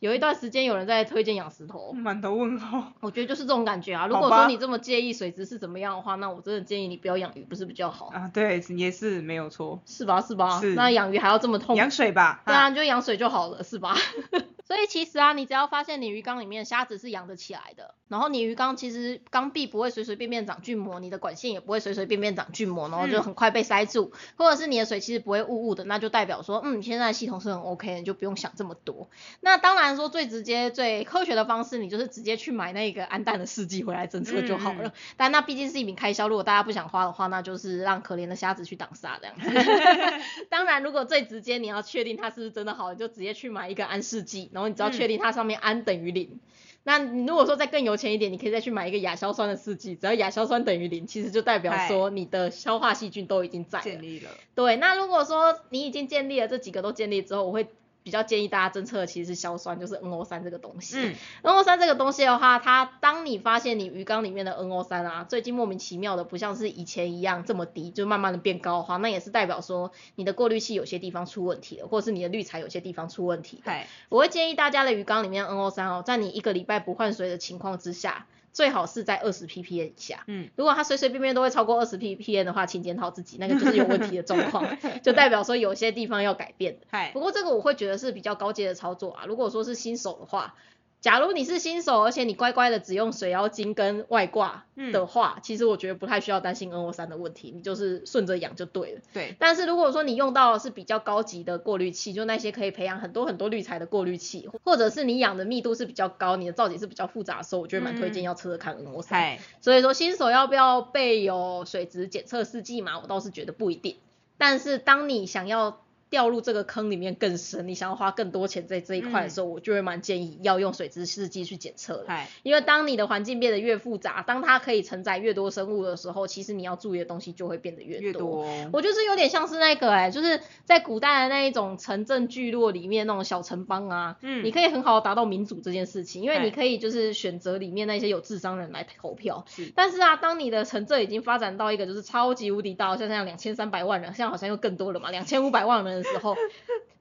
[0.00, 2.92] 有一段时间有人在推荐养石头，满头问号。
[3.00, 4.06] 我觉得就是这种感觉啊。
[4.06, 8.26] 如果说你这么介意水质是怎么样的话，那我真的建议你不要养鱼，不是比较好啊？
[8.32, 9.78] 对，也是没有错。
[9.84, 10.18] 是吧？
[10.22, 10.58] 是吧？
[10.58, 10.74] 是。
[10.74, 11.76] 那养鱼还要这么痛？
[11.76, 12.42] 养水吧。
[12.46, 13.94] 对啊，就养水就好了，是吧？
[14.70, 29.10] 所以其实啊，你只要发现你鱼缸里面虾子是养得起来的，然后你鱼缸其实缸壁不会随随便便长菌膜，你的管线也不会随随便便长菌膜，然后就很快被塞住，或者是你的水其实不会雾雾的，那就代表说，嗯，现在系统是很 OK，你就不用想这么多。
[29.40, 34.92] 那当然说最直接、最科学的方式，你就是直接去买那个氨氮的试剂回来侦测就好了。
[35.16, 39.50] 但那毕竟是一笔开销，如果大家不想花的话，那就是让可怜的虾子去挡沙这样子。
[40.48, 44.48] 当然，如果最直接你要确定它是不是真的好，你就直接去买一个氨试剂。
[44.60, 46.38] 然后你只要确定它上面氨等于零，
[46.82, 54.28] 那你如果说再更有钱一点，你可以再去买一个亚硝酸的试剂，只要亚硝酸等于零，其实就代表说你的消化细菌都已经在建立了。
[54.54, 57.66] 对，那如果说你已经建立了这几个都建立之后，我会。
[58.02, 60.96] 比较建议大家侦测的其实是硝酸，就是 NO 三这个东西。
[60.98, 73.62] 嗯，NO 三这个东西的话，它当你发现你鱼缸里面的 NO 三啊，最近莫名其妙的不像是以前一样这么低，就慢慢的变高的话，那也是代表说你的过滤器有些地方出问题了，或者是你的滤材有些地方出问题。
[73.64, 78.26] 对，我会建议大家的鱼缸里面 NO 三哦，在你一个礼拜不换水的情况之下。
[78.52, 84.66] 最好是在二十 ppm 以下，嗯，如果它随随便便都会超过二十 ppm 的话，请检讨自己，那个就是有问题的状况，
[85.02, 86.86] 就代表说有些地方要改变的。
[87.12, 90.54] 不过这个我会觉得是比较高阶的操作啊，如果说是新手的话。
[91.00, 99.00] 假如你是新手，而且你乖乖的只用水妖精跟外挂的话，其实我觉得不太需要担心 NO 三的问题，你就是顺着养就对了。
[99.14, 99.34] 对。
[99.38, 109.38] 但是如果说你用到的是比较高级的过滤器，就那些可以培养很多很多滤材的过滤器，或者是你养的密度是比较高，你的造景是比较复杂的时候，我觉得蛮推荐要测测看 NO 三。
[109.62, 113.00] 所以说新手要不要备有水质检测试剂嘛？
[113.00, 113.96] 我倒是觉得不一定。
[114.36, 122.06] 但是当你想要掉入这个坑里面更深，你想要花更多钱在这一块的时候，我就会蛮建议要用水质试剂去检测的。
[122.42, 128.44] 因为当你的环境变得越复杂，当它可以承载越多生物的时候，其实你要注意的东西就会变得越多。
[128.72, 139.44] 我就是有点像是那个哎，就是在古代的那一种城镇聚落里面那种小城邦啊，嗯，你可以很好的达到民主这件事情，因为你可以就是选择里面那些有智商人来投票。
[139.48, 139.72] 是。
[139.76, 145.99] 但是啊，当你的城镇已经发展到一个就是超级无敌大，像像两千三百万人，现在好像又更多了嘛，两千五百万人。
[146.02, 146.36] 的时候，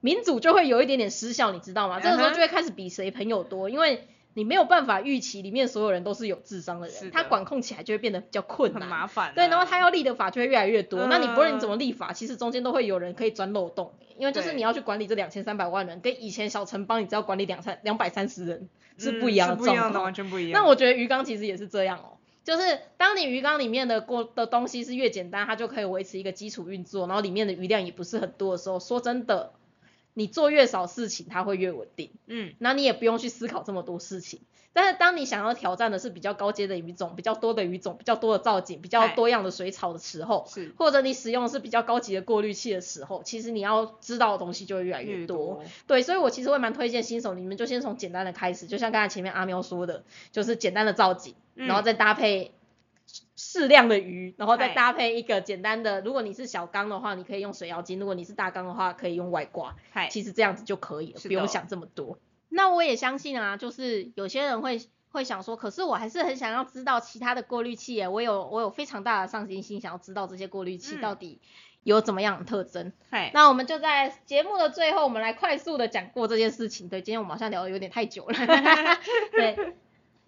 [0.02, 2.00] 民主就会有一点点失效，你知道吗？
[2.00, 9.34] 这个时候就会开始比谁朋友多，因为你没有办法预期里面所有人都是有智商的人，他管控起来就会变得比较困难，很麻烦。
[9.34, 20.62] 对，然后他要立的法就会越来越多，那你不论你怎么立法，其实中间都会有人可以钻漏洞，因为就是你要去管理这两千三百万人，跟以前小城邦你只要管理两三两百三十人是不一样的状况，完全不一样。
[20.62, 22.19] 那我觉得鱼缸其实也是这样哦。
[22.44, 29.52] 就是当你鱼缸里面的过的东西是越简单，它就可以维持一个基础运作，然后里面的鱼量也不是很多的时候，说真的，
[30.14, 32.12] 你做越少事情，它会越稳定。
[32.28, 34.42] 嗯，那你也不用去思考这么多事情。
[34.72, 45.64] 但是当你想要挑战的是比较高阶的鱼种、比较多的鱼种、比较多的造景、比较多样的水草的时候，是，或者你使用的是比较高级的过滤器的时候，其实你要知道的东西就会越来越多。
[45.88, 51.34] 对，所以我其实会蛮推荐新手，你们就先从简单的开始，就像刚才前面阿喵说的，就是简单的造景，
[51.68, 52.52] 然后再搭配
[53.36, 59.76] 适量的鱼，然后再搭配一个简单的，如果你是小缸的话，你可以用水妖精；如果你是大缸的话，可以用外挂。
[60.10, 62.20] 其实这样子就可以了，不用想这么多。
[62.50, 71.40] 那我也相信啊，就是有些人会会想说，可是我还是很想要知道其他的过滤器耶，我有我有非常大的上进心，想要知道这些过滤器到底
[71.84, 72.92] 有怎么样的特征。
[73.34, 76.90] 那我们就在节目的最后，我们来快速的讲过这件事情。
[76.90, 78.34] 对，今天我们好像聊的有点太久了。
[79.32, 79.74] 对。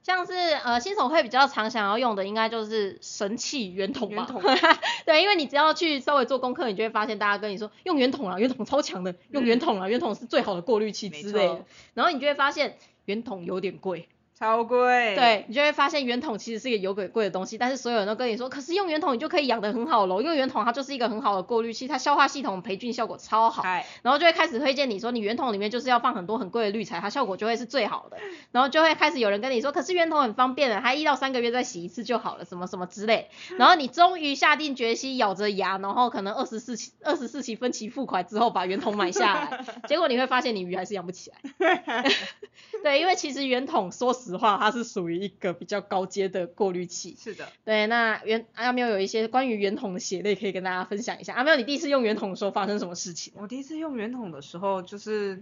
[0.03, 0.33] 像是
[0.63, 4.27] 呃新手会比较常想要用的，应该就是神器圆筒吧。
[5.05, 11.65] 对，因为你只要去稍微做功课，你就会发现大家跟你说用圆筒啊，圆筒超强的，用圆筒啊，圆筒是最好的过滤器之类的。
[11.93, 14.07] 然后你就会发现圆筒有点贵。
[14.41, 15.13] 超贵。
[15.15, 28.17] 对，你就会发现圆筒其实是一个有鬼贵的东西，但是所有人都跟你说，可是用圆筒你就可以养得很好喽，用圆筒它就是一个很好的过滤器，它消化系统培菌效果超好，嗨，然后就会开始推荐你说，你圆筒里面就是要放很多很贵的滤材，它效果就会是最好的，
[28.51, 42.03] 然后就会开始有人跟你说，可是圆筒很方便的，它一到三个月再洗一次就好了，什么什么之类，然后你终于下定决心咬着牙，然后可能二十四期 二十四期分期付款之后把圆筒买下来， 结果你会发现你鱼还是养不起来。
[42.81, 47.15] 对，因为其实圆筒说实话它是属于一个比较高阶的过滤器。
[47.19, 51.33] 是的，对，那圆阿喵有一些关于圆筒的血泪可以跟大家分享一下。
[51.33, 53.33] 阿喵，你第一次用圆筒的时候发生什么事情？
[53.35, 55.41] 我第一次用圆筒的时候就是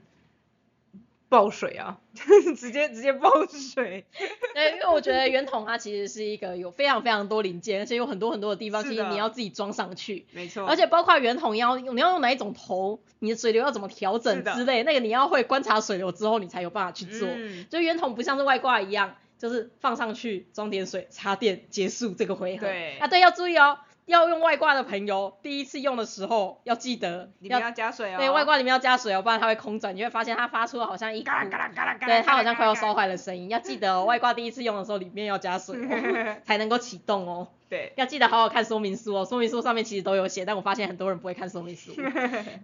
[1.29, 1.99] 爆水啊，
[2.57, 4.05] 直接直接爆水。
[4.53, 10.25] 对，因为我觉得圆筒它其实是一个有非常非常多零件，而且有很多很多的地方，其实你要自己装上去。
[10.33, 17.27] 没错，而且包括圆筒要用，你要用哪一种头，你的水流要怎么调整之类，那个你要会观察水流之后，你才有办法去做。
[17.31, 22.65] 嗯就圆筒不像是外挂一样，就是放上去装点水，插电结束这个回合。
[22.65, 23.77] 对啊，对，要注意哦，
[24.09, 28.17] 要用外挂的朋友，第一次用的时候要记得里面要加水哦。
[28.17, 33.09] 对外挂里面要加水哦，不然它会空转，你会发现它发出好像一嘎啦嘎啦嘎啦嘎啦，对，它好像快要烧坏。
[33.09, 37.47] 的声音，要记得哦，外挂第一次用的时候里面要加水哦，才能够启动哦。
[37.69, 41.91] 对，要记得好好看说明书哦，说明书上面其实都有写，但我发现很多人不会看说明书。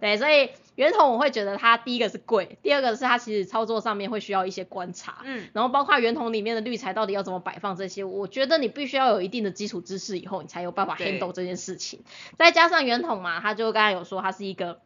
[0.00, 12.00] 对，所以圆筒我会觉得它第一个是贵，第二个是它其实操作上面会需要一些观察，嗯，然后包括圆筒里面的滤材到底要怎么摆放这些，我觉得你必须要有一定的基础知识以后，你才有办法 handle 这件事情。
[12.38, 14.80] 再加上圆筒嘛，他就刚才有说它是一个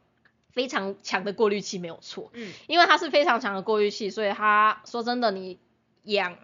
[0.51, 2.31] 非常强的过滤器，没有错。
[2.35, 5.59] 嗯，因为它是非常强的过滤器，所以它说真的，你
[6.03, 6.37] 养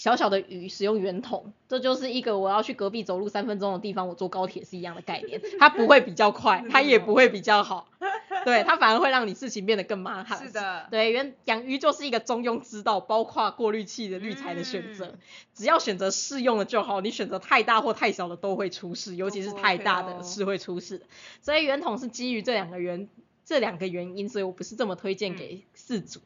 [0.00, 5.38] 小小的鱼使用圆筒，这就是一个我要去隔壁走路三分钟的地方，我坐高铁是一样的概念。
[5.58, 7.86] 它不会比较快， 它也不会比较好，
[8.46, 10.38] 对，它反而会让你事情变得更麻烦。
[10.38, 15.18] 是的，对，原养鱼就是一个中庸之道，包括过滤器的滤材的选择，嗯
[15.52, 17.02] 只要选择适用的就好。
[17.02, 21.04] 你选择太大或太小的都会出事，尤其是太大的哦是会出事的。
[21.42, 23.06] 所以圆筒是基于这两个原
[23.44, 26.20] 这两个原因，所以我不是这么推荐给饲主，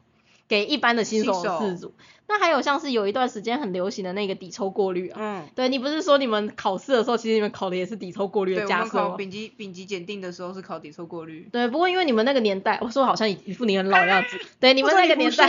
[0.48, 1.94] 给一般的新手的新手饲主。
[2.26, 9.16] 那还有像是有一段时间很流行的那个底抽过滤啊，嗯，对你不是说你们考试的时候，其实你们考的也是底抽过滤对，的我们考架设吗？
[9.18, 11.46] 丙级丙级检定的时候是考底抽过滤。
[11.52, 15.46] 对，不过因为你们那个年代，我说好像一一副你很老的样子，对，你们那个年代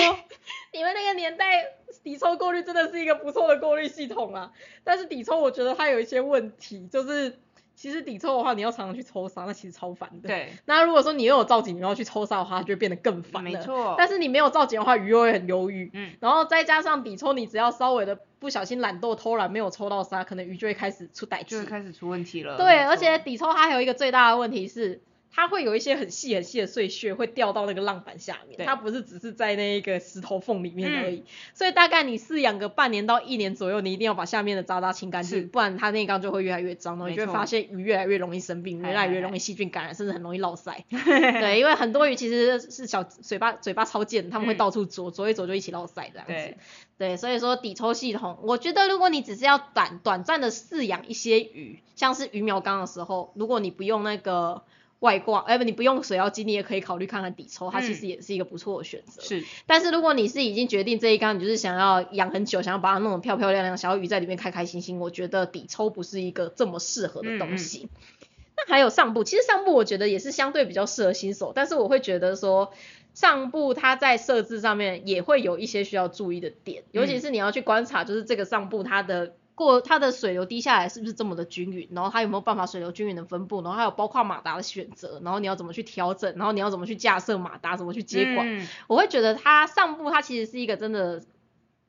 [0.74, 1.64] 你们那个年代
[2.04, 4.52] 底抽过滤真的是一个不错的过滤系统啊。
[4.84, 7.40] 但是底抽我觉得它有一些问题，就是
[7.76, 10.30] 其实底抽的话，你要常常去抽沙，那其实超烦的。。
[10.30, 13.50] 对，那如果说你又有造景，你要去抽沙的话，它就会变得更烦了。
[13.50, 15.92] 没错但是你没有造景的话，鱼又会很忧郁。
[15.94, 21.66] 嗯，然后再加上底抽，你只要稍微的不小心懒惰偷懒，没有抽到沙，可能鱼就会开始出歹气就会。
[21.66, 22.58] 开始出问题了。
[22.58, 25.02] 对，而且底抽它还有一个最大的问题是，
[25.36, 31.18] 它会有一些很细很细的碎屑会掉到那个浪板下面，它不是只是在那一个石头缝里面而已。
[31.18, 31.24] 嗯
[31.54, 40.84] 所以大概你饲养个半年到一年左右，你一定要把下面的渣渣清干是净，不然它那缸就会越来越脏，然后你就会发现鱼越来越容易生病，越来越容易细菌感染，甚至很容易落腮。
[40.90, 46.34] 对，因为很多鱼其实是小嘴巴嘴巴超贱，他们会嗯到处啄，啄一啄就一起落腮这样子。
[46.34, 46.58] 对，
[46.98, 54.64] 对，所以说底抽系统，我觉得如果你只是要短短暂的饲养一些鱼，像是鱼苗缸的时候，如果你不用那个
[55.00, 59.22] 外挂，哎不，你不用水妖机，你也可以考虑看看底抽，它其嗯实也是一个不错的选择。
[59.22, 67.90] 是，但是如果你是已经决定这一缸，你就是想要养很久，想要把它弄得漂漂亮亮，小鱼在里面开开心心，我觉得底抽不是一个这么适合的嗯东西。
[68.58, 72.72] 那还有上部，其实上部我觉得也是相对比较适合新手，但是我会觉得说
[73.14, 79.36] 上部它在设置上面也会有一些需要注意的点，尤其是你要去观察，就是这个上部它的。
[79.56, 81.88] 过它的水流滴下来是不是这么的均匀？
[81.92, 83.62] 然后它有没有办法水流均匀的分布？
[83.62, 86.36] 然后还有包括马达的选择，然后你要怎么去调整？
[86.36, 87.78] 然后你要怎么去架设马达？
[87.78, 88.46] 怎么去接管？
[88.48, 91.24] 嗯我会觉得它上部它其实是一个真的，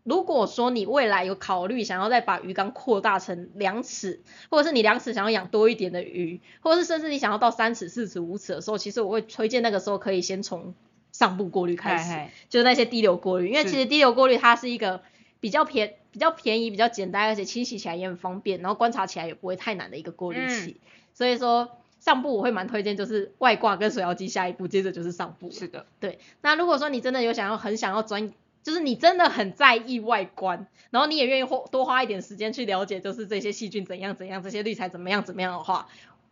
[0.05, 10.75] 如果说你未来有考虑想要再把鱼缸扩大成两尺，或者是你两尺想要养多一点的鱼，或者是甚至你想要到三尺、四尺、五尺的时候，其实我会推荐那个时候可以先从
[11.11, 15.03] 上部过滤开始，就是那些滴流过滤，因为其实滴流过滤它是一个
[15.41, 20.81] 比较便比较便宜、比较简单，而且清洗起来也很方便，然后观察起来也不会太难的一个过滤器，
[21.13, 21.71] 所以说。
[21.99, 25.51] 上部我会蛮推荐，就是外挂跟水妖机下一步，接着就是上部。
[25.51, 35.89] 是的，对，那如果说你真的有想要很想要专，就是你真的很在意外观，然后你也愿意花多花一点时间去了解，就是这些细菌怎样怎样，这些滤材怎么样怎么样的话，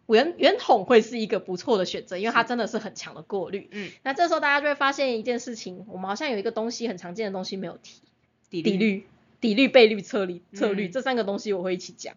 [0.07, 3.69] 圆圆筒会是一个不错的选择，因为它真的是很强的过滤。
[3.73, 8.01] 嗯，那这时候大家就会发现一件事情，我们好像有一个东西很常见的东西没有提，
[8.49, 9.07] 底底滤、
[9.45, 10.91] 底率、倍率、策略、策略、嗯。
[10.91, 12.15] 这三个东西我会一起讲，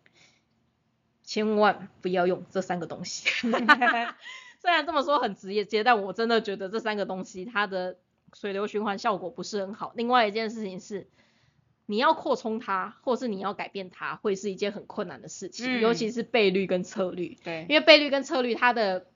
[1.26, 3.28] 千万不要用这三个东西。
[4.62, 7.98] 虽然这么说很直接，但我真的觉得这三个东西它的
[8.32, 9.92] 水流循环效果不是很好。
[9.98, 11.10] 另外一件事情是，
[11.86, 15.82] 你要扩充它，或是你要改变它，会是一件很困难的事情，嗯。
[15.82, 19.08] 尤其是倍率跟策率，对，因为倍率跟策率它的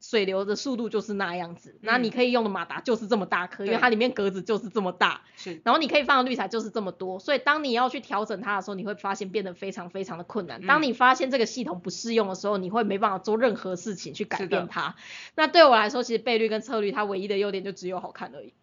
[0.00, 10.64] 水流的速度就是那样子，那、你可以用的马达就是这么大颗，因为它里面格子就是这么大，是，然后你可以放的滤材就是这么多，所以当你要去调整它的时候，你会发现变得非常非常的困难。
[10.66, 14.94] 当嗯你发现这个系统不适用的时候，你会没办法做任何事情去改变它。
[15.34, 18.54] 那对我来说，其实倍率跟策略它唯一的优点就只有好看而已。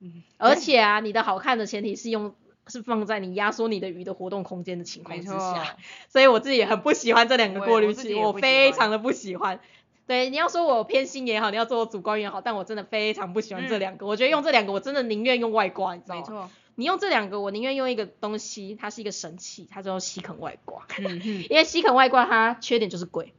[0.00, 2.34] 嗯，而且啊，你的好看的前提是用
[2.68, 5.76] 是放在你压缩你的鱼的活动空间的情况，之下，
[6.08, 9.58] 所以我自己也很不喜欢这两个过滤器，我非常的不喜欢。
[10.06, 14.06] 对，你要说我偏心也好，你要说我主观也好，但我真的非常不喜欢这嗯两个。
[14.06, 16.20] 我觉得用这两个，我真的宁愿用外挂，你知道吗？
[16.20, 20.86] 没错，你用这两个，我宁愿用一个东西，它是一个神器，它叫吸肯外挂。
[20.98, 23.34] 嗯嗯，因为吸肯外挂它缺点就是贵，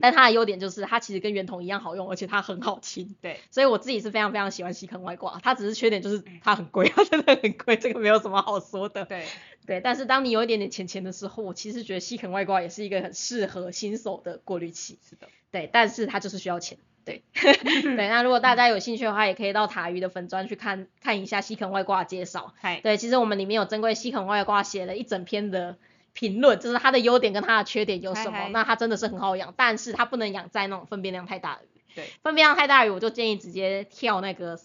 [0.00, 3.14] 但它的优点就是它其实跟圆筒一样好用，而且它很好清。
[3.22, 9.04] 对，所以我自己是非常非常喜欢吸肯外挂，它只是缺点就是它很贵，它真的很贵，这个没有什么好说的。
[9.04, 9.24] 对，
[9.64, 14.98] 对，但是当你有一点点钱钱的时候，我其实觉得吸肯外挂也是一个很适合新手的过滤器。
[15.08, 16.78] 是的，对，但是它就是需要钱。
[17.04, 22.52] 对， 对，那如果大家有兴趣的话，也可以到塔鱼的粉砖去看看一下西肯外挂的介绍。
[22.60, 25.76] 嗨，对，其实我们里面有珍贵西肯外挂写了一整篇的
[26.12, 28.32] 评论，就是它的优点跟它的缺点有什么。
[28.32, 31.80] 嗨嗨那它真的是很好养，但是它不能养在那种粪便量太大的鱼。
[31.94, 34.58] 对，粪便量太大的鱼，我就建议直接跳那个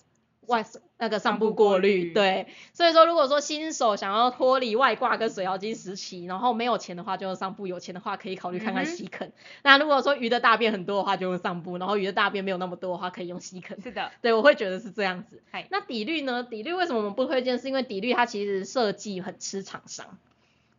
[0.50, 0.66] 外
[0.98, 2.12] 那个上部过过滤。
[2.14, 9.32] 对，所以说如果说新手想要脱离外挂跟水妖精时期，然后没有钱的话就用上部，有钱的话可以考虑看看嗯哼吸肯。
[9.64, 13.80] 那如果说鱼的大便很多的话就用上部，然后鱼的大便没有那么多的话可以用吸肯。
[13.82, 15.42] 是的，对，我会觉得是这样子。
[15.70, 16.44] 那底滤呢？
[16.44, 17.58] 底滤为什么我们不推荐？
[17.58, 20.18] 是因为底滤它其实设计很吃厂商，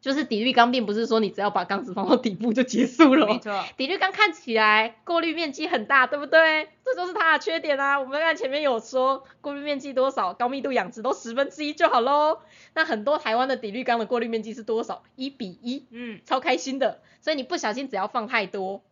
[0.01, 3.29] 就是底滤缸并不是说你只要把缸子放到底部就结束了哦。
[3.35, 6.69] 没错，底滤缸看起来过滤面积很大，对不对？
[6.85, 8.01] 这就是它的缺点啊。
[8.01, 12.39] 我们看前面有说过滤面积多少，高密度养殖都十分之一就好喽。
[12.75, 15.03] 那很多台湾的底滤缸的过滤面积是多少？
[15.17, 17.01] 一比一，嗯，超开心的。
[17.21, 18.83] 所以你不小心只要放太多，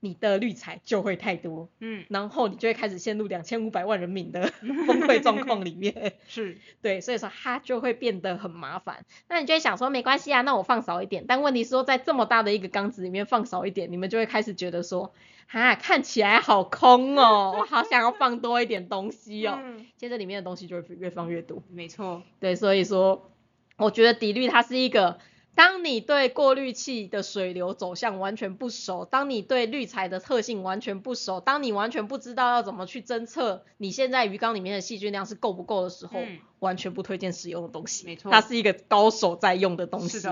[0.00, 1.68] 你的滤材就会太多。
[1.78, 4.50] 嗯，然后你就会开始陷入两千五百万人民的
[4.86, 6.14] 崩溃状况里面。
[6.26, 9.04] 是， 对，所以说它就会变得很麻烦。
[9.28, 11.24] 那你就会想说，没关系啊，那我放少一点。
[11.28, 15.12] 但问题是说，在这么大的一个缸子里面放少一点，你们就会开始觉得说，
[15.46, 19.58] 哈，看起来好空哦，我好想要放多一点东西哦。
[19.62, 21.62] 嗯，接着里面的东西就会越放越多。
[21.68, 23.30] 没错，对，所以说，
[23.76, 25.18] 我觉得底滤它是一个，
[25.54, 38.06] 当你对过滤器的水流走向完全不熟，当你对滤材的特性完全不熟，当你完全不知道要怎么去侦测你现在鱼缸里面的细菌量是够不够的时候，嗯完全不推荐使用的东西。
[38.06, 40.28] 没错它是一个高手在用的东西。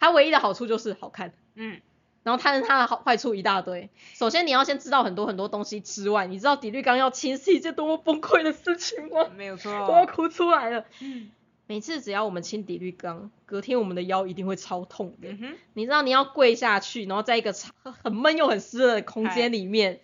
[0.00, 1.32] 它唯一的好处就是好看。
[1.54, 1.80] 嗯，
[2.22, 3.88] 然后它的它的好坏处一大堆。
[4.14, 9.28] 首先你要先知道很多很多东西之外，你知道底滤缸要清是一件多么崩溃的事情吗？
[9.36, 10.84] 没有错，我要哭出来了。
[11.00, 11.30] 嗯
[11.70, 15.28] 每次只要我们清底滤缸，隔天我们的腰一定会超痛的。
[15.28, 17.70] 嗯，你知道你要跪下去，然后在一个超
[18.02, 20.00] 很闷又很湿的空间里面，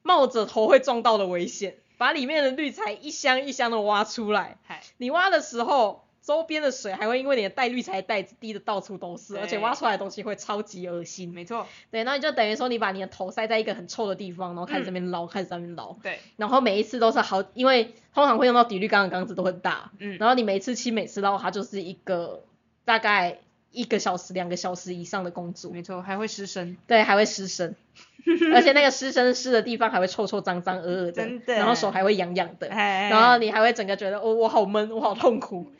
[0.00, 4.56] 冒着头会撞到的危险，把里面的滤材一箱一箱的挖出来。
[4.96, 11.32] 你挖的时候，周边的水还会因为你的带滤材袋子滴的到处都是，而且挖出来的东西会超级恶心。
[11.32, 15.96] 没错，对，然后你就等于说你把你的头塞在一个很臭的地方，然后开始在那边捞，开始在那边捞。
[16.02, 20.18] 对，然后每一次都是好，因为通常会用到底滤缸的缸子都很大，嗯。
[20.18, 22.44] 然后你每次清每次捞，它就是一个
[22.84, 23.38] 大概
[23.70, 27.74] 一个小时、两个小时以上的工作，没错，还会失身，对，还会失身，
[28.54, 35.72] 而且那个湿身湿的地方还会臭臭脏脏、恶恶的，然后手还会痒痒的，哎，然后你还会整个觉得哦，我好闷，我好痛苦。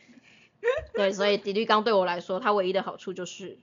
[0.94, 3.58] 对，所以迪丽刚对我来说，它唯一的好处就是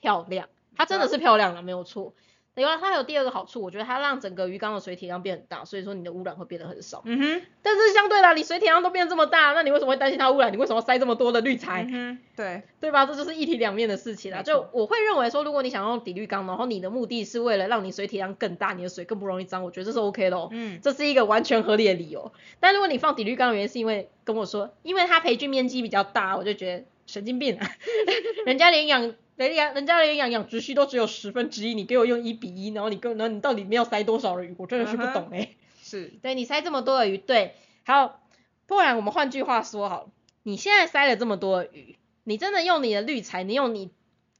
[0.00, 2.14] 漂亮，它真的是漂亮了，没有错。
[2.56, 7.00] 另外，它有第二个好处，我觉得它让整个鱼缸的水体量变很大，所以说你的污染会变得很少。
[7.04, 10.52] 嗯哼，但是相对的，你水体量都变这么大，那你为什么会担心它污染？
[10.52, 11.86] 你为什么要塞这么多的滤材？
[11.88, 13.06] 嗯哼，对，对吧？
[13.06, 14.38] 这就是一体两面的事情啊。
[14.38, 20.48] 没错就我会认为说，如果你想用底滤缸，然后你的目的是为了让你水体量更大，你的水更不容易脏，我觉得这是 OK 的哦。
[20.50, 22.32] 嗯，这是一个完全合理的理由。
[22.58, 27.70] 但如果你放底滤缸的原因是因为跟我说，因为它培菌面积比较大，我就觉得神经病啊！
[28.46, 35.50] 人家连养人家人家连养养殖区都只有十分之一，你给我用一比一，然后你跟然后你到底里面要塞多少的鱼，我真的是不懂哎、
[35.82, 38.12] 是，对你塞这么多的鱼，对，还有，
[38.66, 40.10] 不然我们换句话说好了，
[40.44, 43.90] 你现在塞了这么多的鱼，你真的用你的滤材，你用你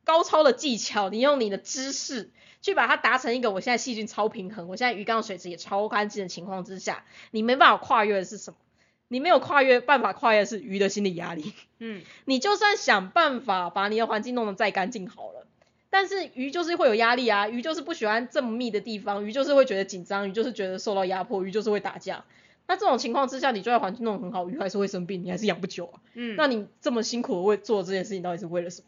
[0.04, 2.30] 高超的技巧，你用你的知识
[2.62, 8.56] 去把它达成一个我现在细菌超平衡，我现在鱼缸的水质也超干净的情况之下，你没办法跨越的是什么？
[9.12, 11.52] 你没有跨越办法跨越的是鱼的心理压力。
[11.80, 15.46] 嗯， 你就算想办法把你的环境弄得再干净好了，
[15.90, 22.24] 但是鱼就是会有压力啊，鱼就是不喜欢这么密的地方，鱼就是会觉得紧张，鱼就是觉得受到压迫，鱼就是会打架。
[22.68, 25.98] 那这种情况之下，你就算环境弄得很好，鱼还是会生病，你还是养不久啊。
[26.14, 28.86] 嗯，那你这么辛苦的为做这件事情，到底是为了什么？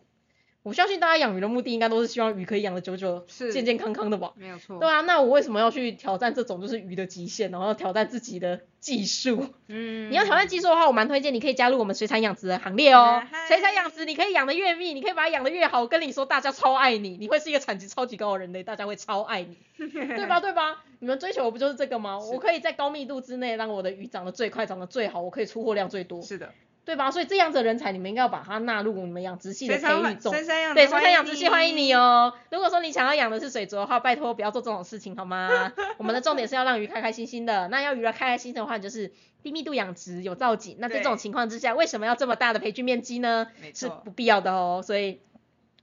[0.63, 4.33] 我相信大家养鱼的目的应该都是希望鱼可以养的久久、是健健康康的吧。
[4.37, 4.79] 没有错。
[4.79, 9.49] 对啊，那我为什么要去挑战这种就是鱼的极限，然后挑战自己的技术？
[9.67, 13.29] 嗯， 你要挑战技术的话，我蛮推荐你可以加入我们水产养殖的行列哦啊。
[13.49, 15.81] 水产养殖你可以养的越密，你可以把它养的越好。
[15.81, 20.39] 我跟你说，大家超爱你，你会是一个产值超级高的人类，大家会超爱你， 对吧？
[20.39, 20.85] 对吧？
[21.01, 22.21] 你们追求的不就是这个吗？
[22.21, 26.53] 我可以在高密度之内让我的鱼长得最快、长得最好，我可以出货量最多，是的，
[26.85, 27.11] 对吧？
[27.11, 30.33] 所以这样子的人才，你们应该要把它纳入你们养殖系的培育中。
[30.33, 32.01] 对，殖水产养殖系欢迎你哦。
[32.01, 32.35] 哦。
[32.51, 35.73] 如果说你想要养的是水族的话，拜托不要做这种事情好吗？
[35.99, 37.69] 我们的重点是要让鱼开开心心的。
[37.69, 39.13] 那要鱼儿开开心心的话，就是
[39.43, 40.77] 低密度养殖，有造景。
[40.81, 43.47] 那在这种情况之下，为什么要这么大的培育面积呢？
[43.75, 44.83] 是不必要的哦。
[44.85, 45.21] 所以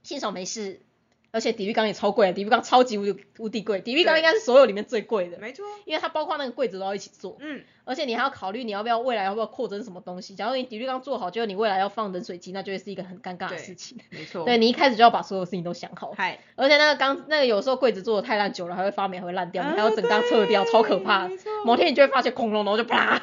[0.02, 0.82] 新手没事，
[1.32, 7.36] 而且底浴缸也超贵，底浴缸超级无无敌贵，底浴缸对应该是所有里面最贵的，没错，因为它包括那个柜子都要一起做。
[7.40, 10.34] 嗯，而且你还要考虑你要不要未来要不要扩增什么东西。
[10.34, 13.98] 假如你底浴缸做好，结果你未来要放冷水机，那就会是一个很尴尬的事情。
[14.10, 14.44] 没错。
[14.44, 16.12] 对，你一开始就要把所有事情都想好。
[16.16, 21.28] 嗨，而且那个缸，那个有时候柜子做的太烂久了，还会发霉，还会烂掉，你啊还要整缸撤掉，超可怕
[21.64, 23.22] 某天你就会发现空隆隆就啪， 啊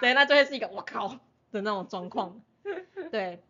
[0.00, 1.18] 对，那就会是一个我靠
[1.50, 2.40] 的那种状况。
[3.10, 3.40] 对，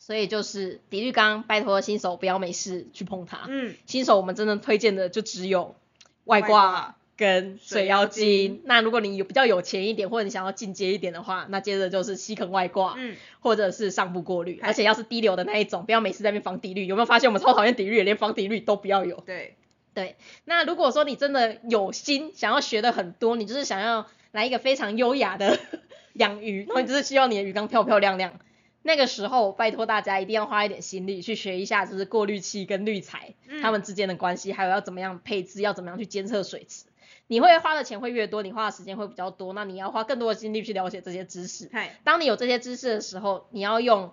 [0.00, 3.44] 所以就是底浴缸，拜托新手不要没事去碰它。
[3.46, 5.76] 嗯，新手我们真的推荐的就只有
[6.24, 8.62] 外外挂挂跟水妖精精。
[8.64, 12.94] 那如果你有比较有钱一点，或者你想要进阶一点的话，那接着就是吸坑外挂。
[12.96, 16.86] 嗯，或者是上部过滤，而且要是低流的那一种，不要每次在那边防底滤。
[16.86, 19.20] 有没有发现我们超讨厌底滤，连防底滤都不要有？
[19.26, 19.54] 对，
[19.92, 25.58] 对，那如果说你真的有心想要学的很多，你就是想要来一个非常优雅的
[26.14, 28.40] 养鱼，然后你就是希望你的鱼缸漂漂亮亮，
[28.82, 36.86] 那个时候拜托大家一定要花一点心力去学一下，就是过滤器跟滤材嗯它们之间的关系，还有要怎么样配置，要怎么样去监测水池。
[37.26, 41.68] 你会花的钱会越多，你花的时间会比较多，那你要花更多的精力去了解这些知识。
[41.72, 44.12] 嗨，当你有这些知识的时候，你要用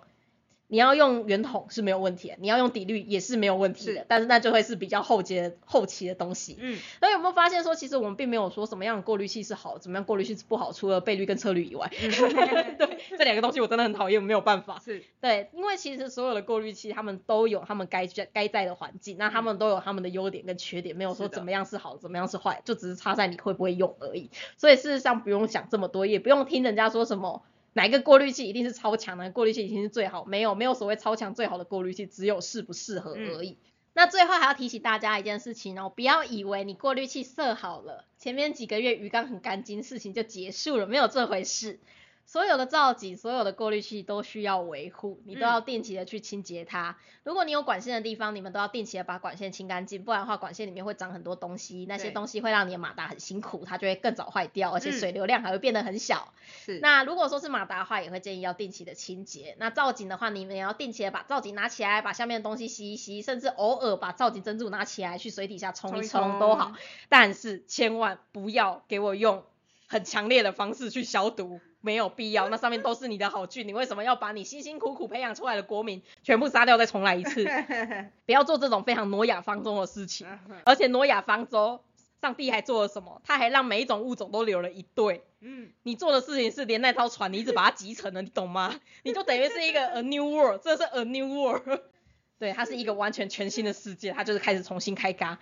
[0.69, 6.57] 你要用圆筒是没有问题的，你要用底滤也是没有问题的是，但是那就会是比较后阶后期的东西。
[6.59, 11.89] 嗯，所以有没有发现说，其实我们并没有说什么样的过滤器是好，怎么样过滤器是不好，除了倍率跟车率以外。
[11.97, 14.81] 对， 这两个东西我真的很讨厌，没有办法。
[14.83, 24.29] 是，对，因为其实所有的过滤器，他们都有他们该在该在的环境，那他们都有他们的优点跟缺点，没有说怎么样是好，怎么样是坏，就只是差在你会不会用而已。
[24.57, 27.43] 所以事实上不用想这么多，也不用听人家说什么
[27.77, 33.59] 哪一个过滤器一定是超强，的过滤器一定是最好，没有没有所谓超强最好的过滤器，只有适不适合而已。
[33.93, 41.79] 那最后还要提醒大家一件事情哦，不要以为你过滤器设好了，前面几个月鱼缸很干净，事情就结束了，没有这回事。
[42.27, 46.97] 所有的造景、所有的过滤器都需要维护，你都要定期的去清洁它。
[47.23, 56.33] 如果你有管线的地方，你们都要定期的把管线清干净，不然的话，管线里面会长很多东西，那些东西会让你的马达很辛苦，它就会更早坏掉，而且嗯水流量还会变得很小。
[56.65, 59.55] 是，那如果说是马达的话，也会建议要定期的清洁。
[59.57, 66.75] 那造景的话，你们也要定期的把造景拿起来，把下面的东西吸一吸，甚至偶尔把造景珍珠拿起来去水底下冲一冲都好冲。
[67.07, 69.45] 但是千万不要给我用
[69.87, 72.49] 很强烈的方式去消毒，没有必要。
[72.49, 77.45] 那上面都是你的好剧，你为什么要把你辛辛苦苦培养出来的国民全部杀掉再重来一次？
[78.25, 80.27] 不要做这种非常挪亚方舟的事情。
[80.65, 81.81] 而且挪亚方舟，
[82.21, 83.21] 上帝还做了什么？
[83.23, 85.23] 他还让每一种物种都留了一对。
[85.39, 88.79] 嗯，你做的事情是连那艘船你一直把它集成了，你懂吗？
[89.03, 91.81] 你就等于是一个 a new world，这是 a new world。
[92.39, 95.39] 对，它是一个完全全新的世界，它就是开始重新开嘎。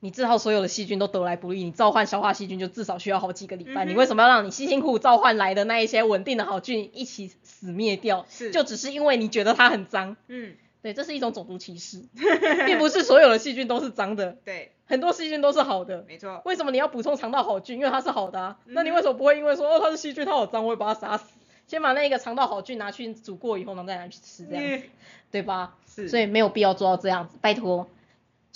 [0.00, 3.84] 你治好所有的细菌都得来不易，你召唤消化细菌就至少需要好几个礼拜。
[3.84, 8.26] 嗯你为什么要让你辛辛苦苦召唤来的那一些稳定的好菌一起死灭掉？
[8.28, 10.16] 是就只是因为你觉得它很脏。
[10.28, 12.04] 嗯，对，这是一种种族歧视，
[12.66, 16.04] 并不是所有的细菌都是脏的，对，很多细菌都是好的。
[16.06, 17.78] 没错，为什么你要补充肠道好菌？
[17.78, 18.58] 因为它是好的啊。
[18.66, 21.24] 嗯那你为什么不会因为说哦它是细菌，它好脏，我会把它杀死？
[21.66, 24.90] 先把那个肠道好菌拿去煮过以后，然后再拿去吃，这样子，嗯
[25.32, 25.74] 对吧？
[25.92, 27.88] 是，所以没有必要做到这样子，拜托。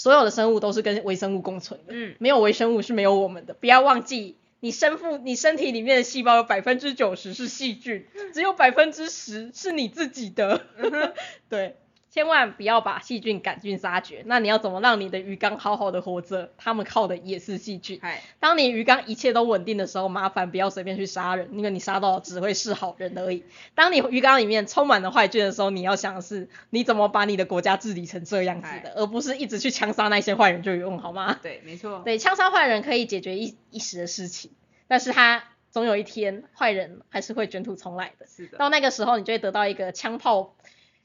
[0.01, 3.53] 所有的生物都是跟微生物共存的，嗯，没有微生物是没有我们的。
[3.53, 10.63] 不要忘记，你身负你身体里面的细胞有百分之九十是细菌，只有百分之十是你自己的。
[11.51, 11.77] 对，
[12.11, 14.23] 千万不要把细菌赶尽杀绝。
[14.27, 16.53] 那你要怎么让你的鱼缸好好的活着？
[16.59, 18.01] 他们靠的也是细菌。
[18.03, 23.45] 嗨，当你鱼缸一切都稳定的时候，麻烦不要随便去杀人，因为你杀到只会是好人而已。
[23.75, 31.39] 当你鱼缸里面充满了坏菌的时候，你要想的是你怎么把你的国家治理成这样子的，而不是一直去枪杀那些坏人就有用，好吗？
[31.41, 34.51] 对，没错，对，枪杀坏人可以解决一一时的事情，
[34.89, 38.27] 但是他总有一天坏人还是会卷土重来的。
[38.27, 40.57] 是的，到那个时候，你就会得到一个枪炮，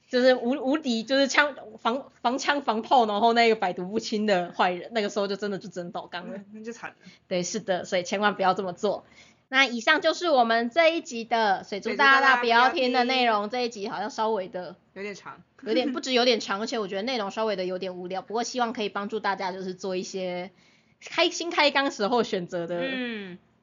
[0.08, 6.36] 就是无无敌，就是枪防防枪防炮，然后那个百毒不侵的坏人，那个时候就真的就只能倒缸了。
[6.36, 6.96] 嗯那就惨了，
[7.26, 9.04] 对，是的，所以千万不要这么做。
[9.48, 13.48] 那以上就是我们这一集的水族大大不要听的内容。
[13.48, 18.22] 这一集好像稍微的有点长，有点不止有点长，而且我觉得内容稍微的有点无聊。
[18.22, 20.50] 不过希望可以帮助大家，就是做一些
[21.00, 22.80] 开新开缸时候选择的。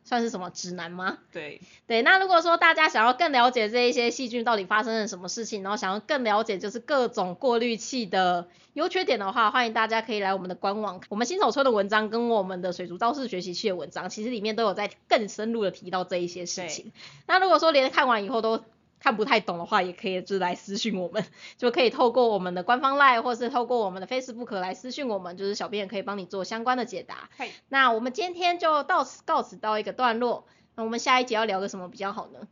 [0.04, 1.18] 嗯，算是什么指南吗？
[1.32, 16.92] 对 对，那如果说大家想要更了解这一些细菌到底发生了什么事情，然后想要更了解就是各种过滤器的优缺点的话，欢迎大家可以来我们的官网，我们新手村的文章跟我们的水族招式学习器的文章，其实里面都有在更深入的提到这一些事情。
[17.28, 18.64] 那如果说连看完以后都
[19.04, 21.26] 看不太懂的话，也可以就来私讯我们，
[21.58, 27.30] 就可以透过我们的官方 line 或是透过我们的 Facebook 来私讯我们，就是小编可以帮你做相关的解答。
[27.68, 32.48] 那我们今天就到此告辞到一个段落，那我们下一集要聊个什么比较好呢？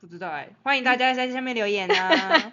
[0.00, 2.50] 不知道哎，欢迎大家在下面留言啊。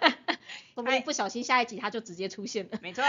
[0.74, 2.78] 说不定不小心下一集它就直接出现了。
[2.80, 3.02] 没错，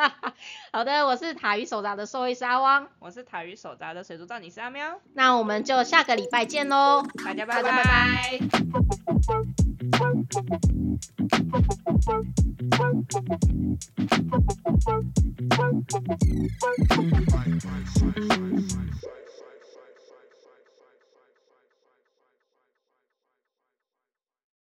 [0.72, 9.67] 好的，我是塔鱼手札的兽医师阿汪，我是塔鱼手札的水族造你是阿喵，那我们就下个礼拜见喽，大家拜大家拜拜。
[9.80, 10.38] Bye.